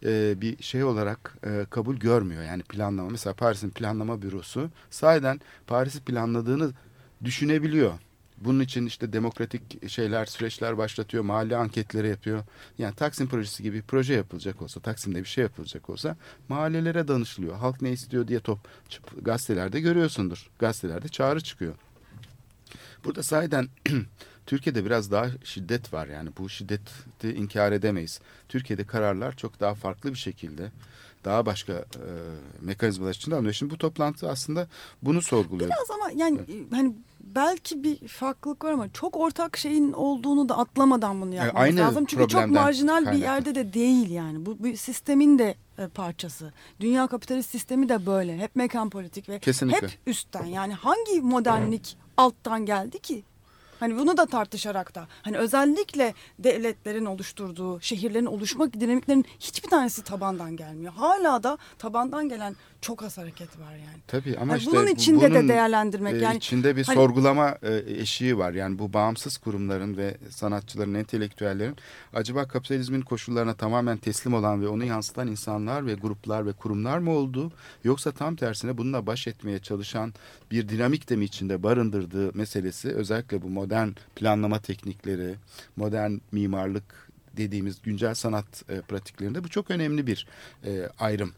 [0.06, 2.44] e, bir şey olarak e, kabul görmüyor.
[2.44, 6.72] Yani planlama mesela Paris'in planlama bürosu sahiden Paris'i planladığını
[7.24, 7.94] düşünebiliyor.
[8.46, 12.44] Bunun için işte demokratik şeyler, süreçler başlatıyor, mahalle anketleri yapıyor.
[12.78, 16.18] Yani Taksim projesi gibi bir proje yapılacak olsa, Taksim'de bir şey yapılacak olsa
[16.50, 17.56] mahallelere danışılıyor.
[17.56, 18.60] Halk ne istiyor diye top
[19.22, 20.50] gazetelerde görüyorsundur.
[20.60, 21.76] Gazetelerde çağrı çıkıyor.
[23.04, 23.68] Burada sahiden
[24.46, 28.20] Türkiye'de biraz daha şiddet var yani bu şiddeti inkar edemeyiz.
[28.50, 30.72] Türkiye'de kararlar çok daha farklı bir şekilde
[31.26, 32.10] daha başka e,
[32.62, 33.54] mekanizmalar içinde alınıyor.
[33.54, 34.68] Şimdi bu toplantı aslında
[35.02, 35.70] bunu sorguluyor.
[35.70, 40.58] Biraz ama yani e, hani belki bir farklılık var ama çok ortak şeyin olduğunu da
[40.58, 42.06] atlamadan bunu yapmamız aynı lazım.
[42.06, 43.24] Çünkü çok marjinal bir kaynaklı.
[43.24, 44.46] yerde de değil yani.
[44.46, 46.54] Bu bir sistemin de e, parçası.
[46.80, 48.38] Dünya kapitalist sistemi de böyle.
[48.38, 49.88] Hep mekan politik ve Kesinlikle.
[49.88, 50.46] hep üstten.
[50.46, 53.24] Yani hangi modernlik alttan geldi ki?
[53.82, 60.58] Hani bunu da tartışarak da hani özellikle devletlerin oluşturduğu şehirlerin oluşma dinamiklerinin hiçbir tanesi tabandan
[60.58, 60.94] gelmiyor.
[60.94, 64.02] Hala da tabandan gelen çok az hareket var yani.
[64.08, 66.96] Tabii ama Hani işte bunun bu- içinde de bunun, değerlendirmek e, yani içinde bir hani-
[66.96, 68.54] sorgulama e, eşiği var.
[68.54, 71.76] Yani bu bağımsız kurumların ve sanatçıların, entelektüellerin
[72.14, 77.12] acaba kapitalizmin koşullarına tamamen teslim olan ve onu yansıtan insanlar ve gruplar ve kurumlar mı
[77.12, 77.52] olduğu
[77.84, 80.14] yoksa tam tersine bununla baş etmeye çalışan
[80.52, 83.71] bir dinamik de mi içinde barındırdığı meselesi özellikle bu modern
[84.16, 85.36] planlama teknikleri,
[85.76, 86.84] modern mimarlık
[87.38, 90.28] dediğimiz güncel sanat e, pratiklerinde bu çok önemli bir
[90.66, 91.34] e, ayrım.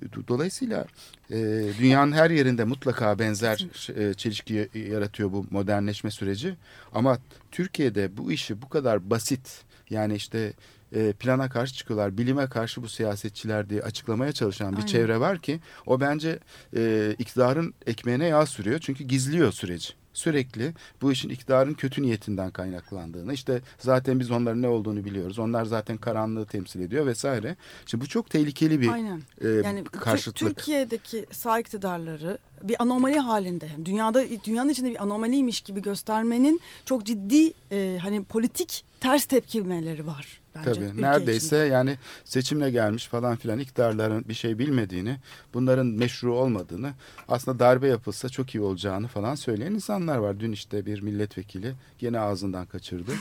[0.00, 0.86] Do- Dolayısıyla
[1.30, 1.36] e,
[1.78, 3.66] dünyanın her yerinde mutlaka benzer
[3.96, 6.56] e, çelişki yaratıyor bu modernleşme süreci.
[6.94, 7.18] Ama
[7.50, 10.52] Türkiye'de bu işi bu kadar basit yani işte
[10.94, 14.86] e, plana karşı çıkıyorlar, bilime karşı bu siyasetçiler diye açıklamaya çalışan bir Aynen.
[14.86, 16.38] çevre var ki o bence
[16.76, 19.94] e, iktidarın ekmeğine yağ sürüyor çünkü gizliyor süreci.
[20.14, 25.38] Sürekli bu işin iktidarın kötü niyetinden kaynaklandığını işte zaten biz onların ne olduğunu biliyoruz.
[25.38, 27.56] Onlar zaten karanlığı temsil ediyor vesaire.
[27.86, 29.22] Şimdi bu çok tehlikeli bir Aynen.
[29.40, 30.56] e, Yani karşıtlık.
[30.56, 37.52] Türkiye'deki sağ iktidarları bir anomali halinde dünyada dünyanın içinde bir anomaliymiş gibi göstermenin çok ciddi
[37.72, 40.72] e, hani politik ters tepkimeleri var bence.
[40.72, 41.74] Tabii neredeyse içinde.
[41.74, 45.16] yani seçimle gelmiş falan filan iktidarların bir şey bilmediğini,
[45.54, 46.92] bunların meşru olmadığını,
[47.28, 50.40] aslında darbe yapılsa çok iyi olacağını falan söyleyen insanlar var.
[50.40, 53.12] Dün işte bir milletvekili gene ağzından kaçırdı.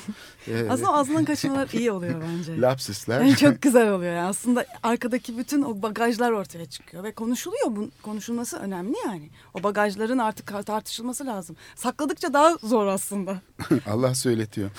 [0.47, 2.61] Ee, Aslında ağzından kaçırmalar iyi oluyor bence.
[2.61, 3.21] lapsisler.
[3.21, 4.27] Yani çok güzel oluyor yani.
[4.27, 7.75] Aslında arkadaki bütün o bagajlar ortaya çıkıyor ve konuşuluyor.
[7.75, 9.29] Bu konuşulması önemli yani.
[9.53, 11.55] O bagajların artık tartışılması lazım.
[11.75, 13.41] Sakladıkça daha zor aslında.
[13.87, 14.69] Allah söyletiyor.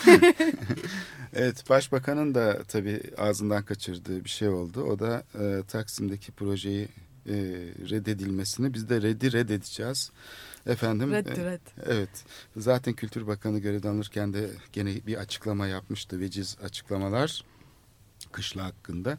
[1.34, 4.82] Evet başbakanın da tabii ağzından kaçırdığı bir şey oldu.
[4.82, 6.88] O da e, Taksim'deki projeyi
[7.26, 7.34] e,
[7.90, 10.10] reddedilmesini biz de reddi reddedeceğiz.
[10.66, 11.60] Efendim Red e, red.
[11.86, 12.24] Evet.
[12.56, 16.20] Zaten Kültür Bakanı görevden alırken de gene bir açıklama yapmıştı.
[16.20, 17.44] Veciz açıklamalar
[18.32, 19.18] kışla hakkında.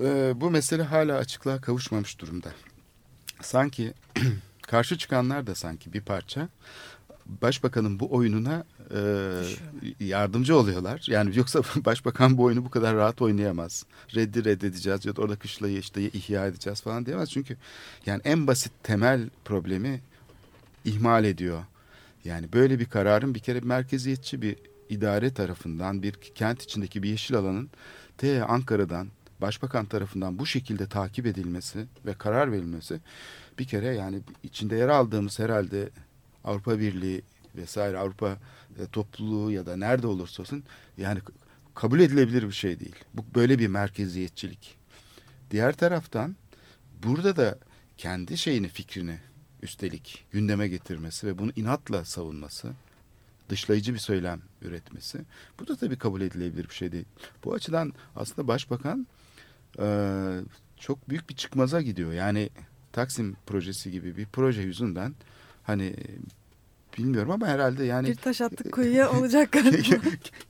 [0.00, 2.48] Ee, bu mesele hala açıklığa kavuşmamış durumda.
[3.40, 3.94] Sanki
[4.62, 6.48] karşı çıkanlar da sanki bir parça
[7.42, 9.00] başbakanın bu oyununa e,
[10.00, 11.06] yardımcı oluyorlar.
[11.08, 13.86] Yani yoksa başbakan bu oyunu bu kadar rahat oynayamaz.
[14.14, 17.30] Reddi reddedeceğiz ya da orada kışlayı işte ihya edeceğiz falan diyemez.
[17.30, 17.56] Çünkü
[18.06, 20.00] yani en basit temel problemi
[20.84, 21.64] ihmal ediyor.
[22.24, 24.56] Yani böyle bir kararın bir kere merkeziyetçi bir
[24.88, 27.70] idare tarafından bir kent içindeki bir yeşil alanın
[28.18, 29.08] te Ankara'dan
[29.40, 33.00] başbakan tarafından bu şekilde takip edilmesi ve karar verilmesi
[33.58, 35.88] bir kere yani içinde yer aldığımız herhalde
[36.46, 37.22] Avrupa Birliği
[37.56, 38.38] vesaire Avrupa
[38.78, 40.64] e, topluluğu ya da nerede olursa olsun
[40.98, 41.20] yani
[41.74, 42.96] kabul edilebilir bir şey değil.
[43.14, 44.78] Bu böyle bir merkeziyetçilik.
[45.50, 46.36] Diğer taraftan
[47.02, 47.58] burada da
[47.96, 49.18] kendi şeyini fikrini
[49.62, 52.72] üstelik gündeme getirmesi ve bunu inatla savunması,
[53.48, 55.20] dışlayıcı bir söylem üretmesi.
[55.60, 57.04] Bu da tabii kabul edilebilir bir şey değil.
[57.44, 59.06] Bu açıdan aslında başbakan
[59.78, 59.86] e,
[60.76, 62.12] çok büyük bir çıkmaza gidiyor.
[62.12, 62.50] Yani
[62.96, 65.14] Taksim projesi gibi bir proje yüzünden
[65.66, 65.94] hani
[66.98, 69.76] bilmiyorum ama herhalde yani Bir taş attık kuyuya olacak galiba.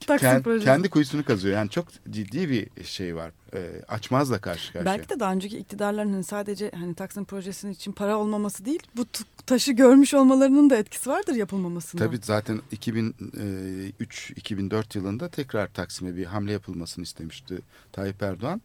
[0.06, 0.64] Taksim projesi.
[0.64, 1.54] kendi kuyusunu kazıyor.
[1.54, 3.32] Yani çok ciddi bir şey var.
[3.54, 4.84] E, açmazla karşı karşıya.
[4.84, 9.06] Belki de daha önceki iktidarların hani sadece hani Taksim projesinin için para olmaması değil, bu
[9.46, 12.04] taşı görmüş olmalarının da etkisi vardır yapılmamasında.
[12.04, 17.58] Tabii zaten 2003-2004 yılında tekrar Taksim'e bir hamle yapılmasını istemişti
[17.92, 18.60] Tayyip Erdoğan.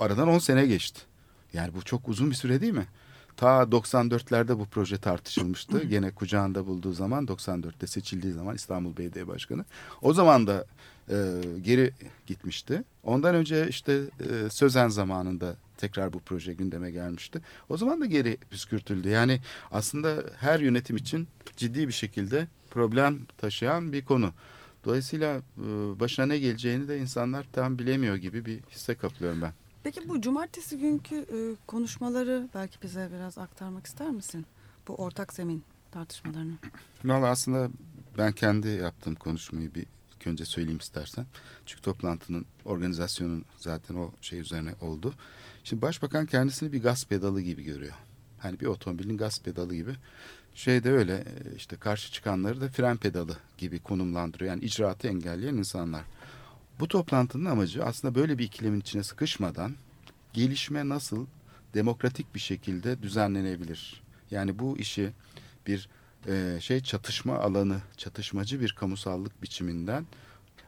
[0.00, 1.00] Aradan 10 sene geçti.
[1.52, 2.86] Yani bu çok uzun bir süre değil mi?
[3.36, 5.82] Ta 94'lerde bu proje tartışılmıştı.
[5.88, 9.64] Gene kucağında bulduğu zaman 94'te seçildiği zaman İstanbul Belediye Başkanı.
[10.02, 10.66] O zaman da
[11.10, 11.16] e,
[11.62, 11.92] geri
[12.26, 12.82] gitmişti.
[13.02, 17.40] Ondan önce işte e, Sözen zamanında tekrar bu proje gündeme gelmişti.
[17.68, 19.08] O zaman da geri püskürtüldü.
[19.08, 24.32] Yani aslında her yönetim için ciddi bir şekilde problem taşıyan bir konu.
[24.84, 25.40] Dolayısıyla e,
[26.00, 29.52] başına ne geleceğini de insanlar tam bilemiyor gibi bir hisse kaplıyorum ben.
[29.86, 34.46] Peki bu cumartesi günkü e, konuşmaları belki bize biraz aktarmak ister misin?
[34.88, 36.54] Bu ortak zemin tartışmalarını.
[37.04, 37.70] Valla aslında
[38.18, 41.26] ben kendi yaptığım konuşmayı bir ilk önce söyleyeyim istersen.
[41.66, 45.14] Çünkü toplantının organizasyonun zaten o şey üzerine oldu.
[45.64, 47.94] Şimdi başbakan kendisini bir gaz pedalı gibi görüyor.
[48.38, 49.94] Hani bir otomobilin gaz pedalı gibi.
[50.54, 54.50] Şey de öyle e, işte karşı çıkanları da fren pedalı gibi konumlandırıyor.
[54.50, 56.02] Yani icraatı engelleyen insanlar.
[56.80, 59.74] Bu toplantının amacı aslında böyle bir ikilemin içine sıkışmadan
[60.32, 61.26] gelişme nasıl
[61.74, 64.02] demokratik bir şekilde düzenlenebilir?
[64.30, 65.12] Yani bu işi
[65.66, 65.88] bir
[66.26, 70.06] e, şey çatışma alanı, çatışmacı bir kamusallık biçiminden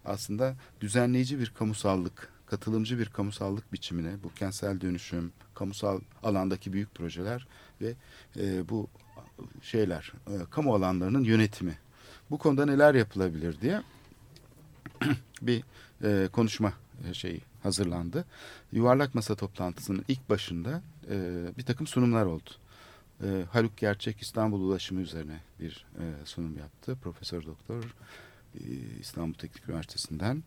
[0.05, 7.47] aslında düzenleyici bir kamusallık, katılımcı bir kamusallık biçimine bu kentsel dönüşüm, kamusal alandaki büyük projeler
[7.81, 7.95] ve
[8.37, 8.89] e, bu
[9.63, 11.79] şeyler, e, kamu alanlarının yönetimi.
[12.31, 13.83] Bu konuda neler yapılabilir diye
[15.43, 15.63] bir
[16.05, 16.73] e, konuşma
[17.11, 18.25] e, şeyi hazırlandı.
[18.73, 22.51] Yuvarlak Masa toplantısının ilk başında e, bir takım sunumlar oldu.
[23.23, 26.97] E, Haluk Gerçek İstanbul Ulaşımı üzerine bir e, sunum yaptı.
[27.03, 27.85] Profesör Doktor
[28.55, 28.61] e,
[29.01, 30.43] İstanbul Teknik Üniversitesi'nden.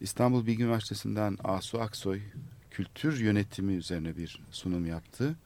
[0.00, 2.20] İstanbul Bilgi Üniversitesi'nden Asu Aksoy
[2.70, 5.36] kültür yönetimi üzerine bir sunum yaptı.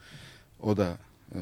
[0.60, 0.98] O da
[1.34, 1.40] e,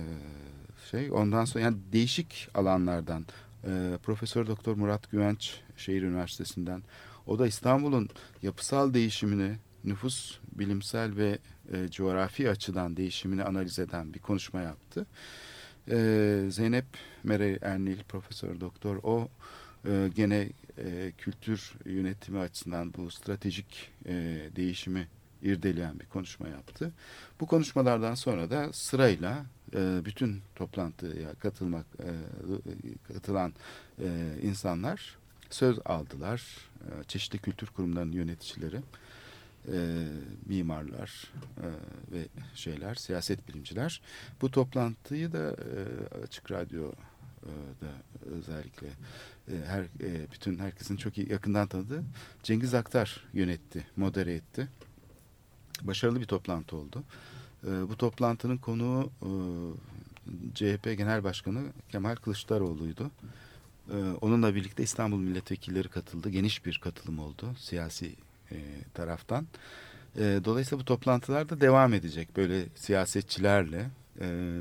[0.90, 3.26] şey ondan sonra yani değişik alanlardan
[3.64, 6.82] e, Profesör Doktor Murat Güvenç Şehir Üniversitesi'nden
[7.26, 8.08] o da İstanbul'un
[8.42, 11.38] yapısal değişimini nüfus bilimsel ve
[11.72, 15.06] e, coğrafi açıdan değişimini analiz eden bir konuşma yaptı.
[15.90, 16.86] E, Zeynep
[17.24, 19.28] Mere Ernil Profesör Doktor o
[19.88, 20.48] e, gene
[20.78, 24.14] e, kültür yönetimi açısından bu stratejik e,
[24.56, 25.08] değişimi
[25.42, 26.92] irdeleyen bir konuşma yaptı.
[27.40, 32.10] Bu konuşmalardan sonra da sırayla e, bütün toplantıya katılmak e,
[33.12, 33.52] katılan
[33.98, 34.08] e,
[34.42, 35.16] insanlar
[35.51, 36.42] söz aldılar.
[36.80, 38.80] E, çeşitli kültür kurumlarının yöneticileri,
[39.72, 40.07] e,
[40.47, 41.66] mimarlar e,
[42.12, 44.01] ve şeyler, siyaset bilimciler.
[44.40, 46.92] Bu toplantıyı da e, Açık Radyo
[47.80, 47.88] da
[48.36, 48.88] özellikle
[49.66, 49.84] her
[50.32, 52.03] bütün herkesin çok iyi yakından tanıdığı
[52.42, 54.68] Cengiz Aktar yönetti, modere etti.
[55.82, 57.05] Başarılı bir toplantı oldu.
[57.62, 59.11] Bu toplantının konuğu
[60.55, 63.11] CHP Genel Başkanı Kemal Kılıçdaroğlu'ydu.
[63.91, 66.30] E, onunla birlikte İstanbul milletvekilleri katıldı.
[66.30, 68.14] Geniş bir katılım oldu siyasi
[68.53, 68.57] e,
[68.95, 69.47] taraftan.
[70.16, 72.37] E, dolayısıyla bu toplantılar da devam edecek.
[72.37, 74.59] Böyle siyasetçilerle e,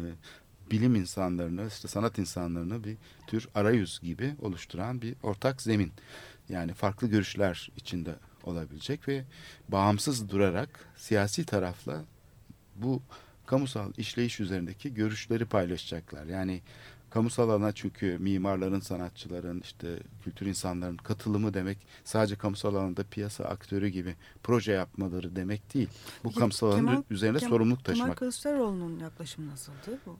[0.71, 2.97] bilim insanlarını, işte sanat insanlarını bir
[3.27, 5.91] tür arayüz gibi oluşturan bir ortak zemin.
[6.49, 9.23] Yani farklı görüşler içinde olabilecek ve
[9.69, 12.03] bağımsız durarak siyasi tarafla
[12.75, 13.01] bu
[13.45, 16.25] kamusal işleyiş üzerindeki görüşleri paylaşacaklar.
[16.25, 16.61] Yani
[17.15, 23.87] kamusal alana çünkü mimarların, sanatçıların, işte kültür insanların katılımı demek sadece kamusal alanda piyasa aktörü
[23.87, 25.89] gibi proje yapmaları demek değil.
[26.23, 28.17] Bu Peki, kamusal alanın Kemal- üzerine Kemal- sorumluluk Kemal taşımak.
[28.17, 30.17] Kılıçdaroğlu'nun yaklaşımı nasıldı bu?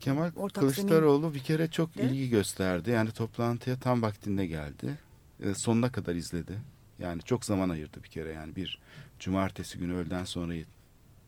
[0.00, 2.02] Kemal Ortak Kılıçdaroğlu bir kere çok De?
[2.02, 2.90] ilgi gösterdi.
[2.90, 4.98] Yani toplantıya tam vaktinde geldi.
[5.42, 6.52] Ee, sonuna kadar izledi.
[6.98, 8.32] Yani çok zaman ayırdı bir kere.
[8.32, 8.78] Yani bir
[9.18, 10.64] cumartesi günü öğleden sonrayı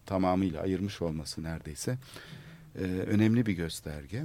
[0.06, 1.98] tamamıyla ayırmış olması neredeyse
[2.78, 4.24] ee, önemli bir gösterge.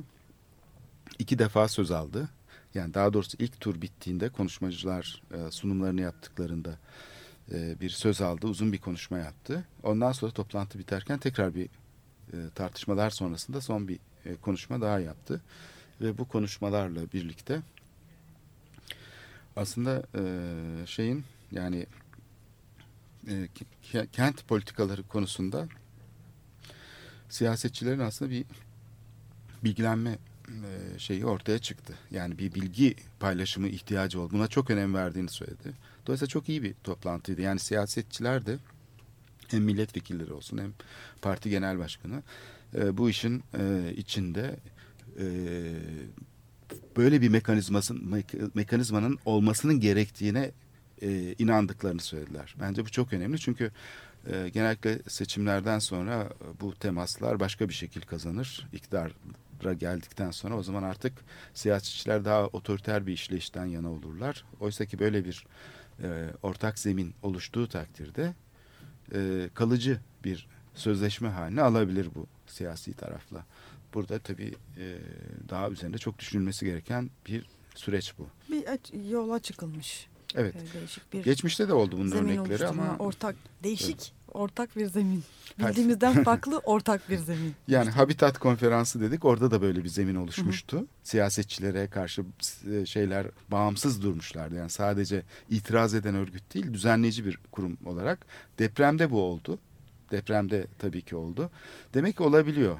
[1.20, 2.30] İki defa söz aldı.
[2.74, 6.78] Yani daha doğrusu ilk tur bittiğinde konuşmacılar e, sunumlarını yaptıklarında
[7.52, 8.48] e, bir söz aldı.
[8.48, 9.66] Uzun bir konuşma yaptı.
[9.84, 11.66] Ondan sonra toplantı biterken tekrar bir
[12.34, 14.00] e, tartışmalar sonrasında son bir
[14.42, 15.42] konuşma daha yaptı.
[16.02, 17.62] Ve bu konuşmalarla birlikte
[19.56, 20.04] aslında
[20.86, 21.86] şeyin yani
[23.94, 25.68] ke- kent politikaları konusunda
[27.30, 28.46] siyasetçilerin aslında bir
[29.64, 30.18] bilgilenme
[30.52, 31.94] e, şeyi ortaya çıktı.
[32.12, 34.34] Yani bir bilgi paylaşımı ihtiyacı oldu.
[34.34, 35.74] Buna çok önem verdiğini söyledi.
[36.08, 37.42] Dolayısıyla çok iyi bir toplantıydı.
[37.42, 38.58] Yani siyasetçiler de
[39.48, 40.74] hem milletvekilleri olsun hem
[41.22, 42.24] parti genel başkanı
[42.76, 44.60] e, bu işin e, içinde
[45.20, 45.26] e,
[46.98, 50.52] böyle bir mekanizmasın mek- mekanizmanın olmasının gerektiğine
[51.40, 52.56] inandıklarını söylediler.
[52.60, 53.72] Bence bu çok önemli çünkü
[54.28, 56.30] e, genellikle seçimlerden sonra
[56.62, 58.68] bu temaslar başka bir şekil kazanır.
[58.74, 59.10] İktidara
[59.70, 61.14] geldikten sonra o zaman artık
[61.54, 64.44] siyasetçiler daha otoriter bir işleyişten yana olurlar.
[64.60, 65.46] Oysa ki böyle bir
[66.04, 68.34] e, ortak zemin oluştuğu takdirde
[69.16, 73.46] e, kalıcı bir sözleşme haline alabilir bu siyasi tarafla.
[73.94, 74.98] Burada tabii e,
[75.50, 77.46] daha üzerinde çok düşünülmesi gereken bir
[77.76, 78.28] süreç bu.
[78.52, 80.08] Bir aç- yola çıkılmış.
[80.36, 80.56] Evet.
[80.74, 85.24] Değişik bir Geçmişte de oldu bunun örnekleri ama ortak değişik ortak bir zemin.
[85.58, 87.56] Her- Bildiğimizden farklı ortak bir zemin.
[87.68, 90.86] yani Habitat Konferansı dedik orada da böyle bir zemin oluşmuştu.
[91.04, 92.26] Siyasetçilere karşı
[92.74, 94.56] e, şeyler bağımsız durmuşlardı.
[94.56, 98.26] Yani sadece itiraz eden örgüt değil düzenleyici bir kurum olarak.
[98.60, 99.60] Depremde bu oldu.
[100.12, 101.52] Depremde tabii ki oldu.
[101.94, 102.80] Demek ki olabiliyor.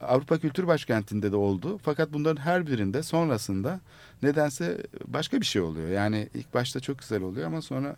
[0.00, 1.80] Avrupa Kültür Başkenti'nde de oldu.
[1.82, 3.80] Fakat bunların her birinde sonrasında
[4.22, 5.88] nedense başka bir şey oluyor.
[5.88, 7.96] Yani ilk başta çok güzel oluyor ama sonra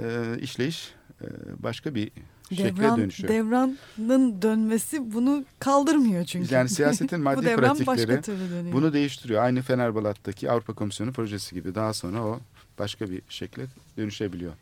[0.00, 1.26] e, işleyiş e,
[1.62, 2.10] başka bir
[2.48, 3.28] şekle Devran, dönüşüyor.
[3.32, 6.54] devranın dönmesi bunu kaldırmıyor çünkü.
[6.54, 9.42] Yani siyasetin Bu maddi başka pratikleri bunu değiştiriyor.
[9.42, 12.40] Aynı Fenerbalat'taki Avrupa Komisyonu projesi gibi daha sonra o
[12.78, 13.66] başka bir şekle
[13.96, 14.52] dönüşebiliyor.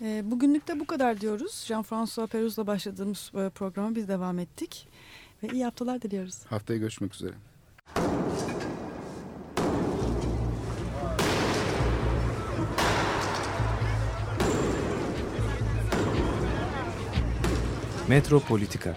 [0.00, 1.64] E, bugünlük de bu kadar diyoruz.
[1.68, 4.88] Jean-François Peruz'la başladığımız e, programa biz devam ettik.
[5.42, 6.38] Ve iyi haftalar diliyoruz.
[6.46, 7.32] Haftaya görüşmek üzere.
[18.08, 18.96] Metropolitika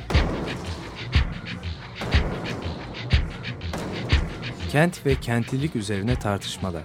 [4.72, 6.84] Kent ve kentlilik üzerine tartışmalar.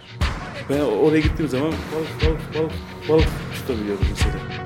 [0.71, 2.73] Ben oraya gittiğim zaman balık balık balık
[3.09, 4.66] balık tutabiliyorum mesela.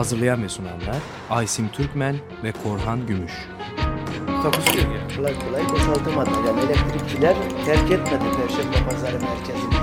[0.00, 0.96] Hazırlayan ve sunanlar
[1.30, 3.32] Aysim Türkmen ve Korhan Gümüş.
[4.42, 5.16] Takusuyor yani.
[5.16, 6.30] Kolay kolay boşaltamadı.
[6.46, 9.74] Yani elektrikçiler terk etmedi Perşembe Pazarı merkezini.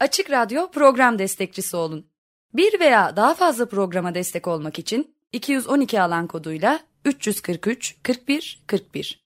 [0.00, 2.06] Açık Radyo program destekçisi olun.
[2.52, 9.23] Bir veya daha fazla programa destek olmak için 212 alan koduyla 343 41 41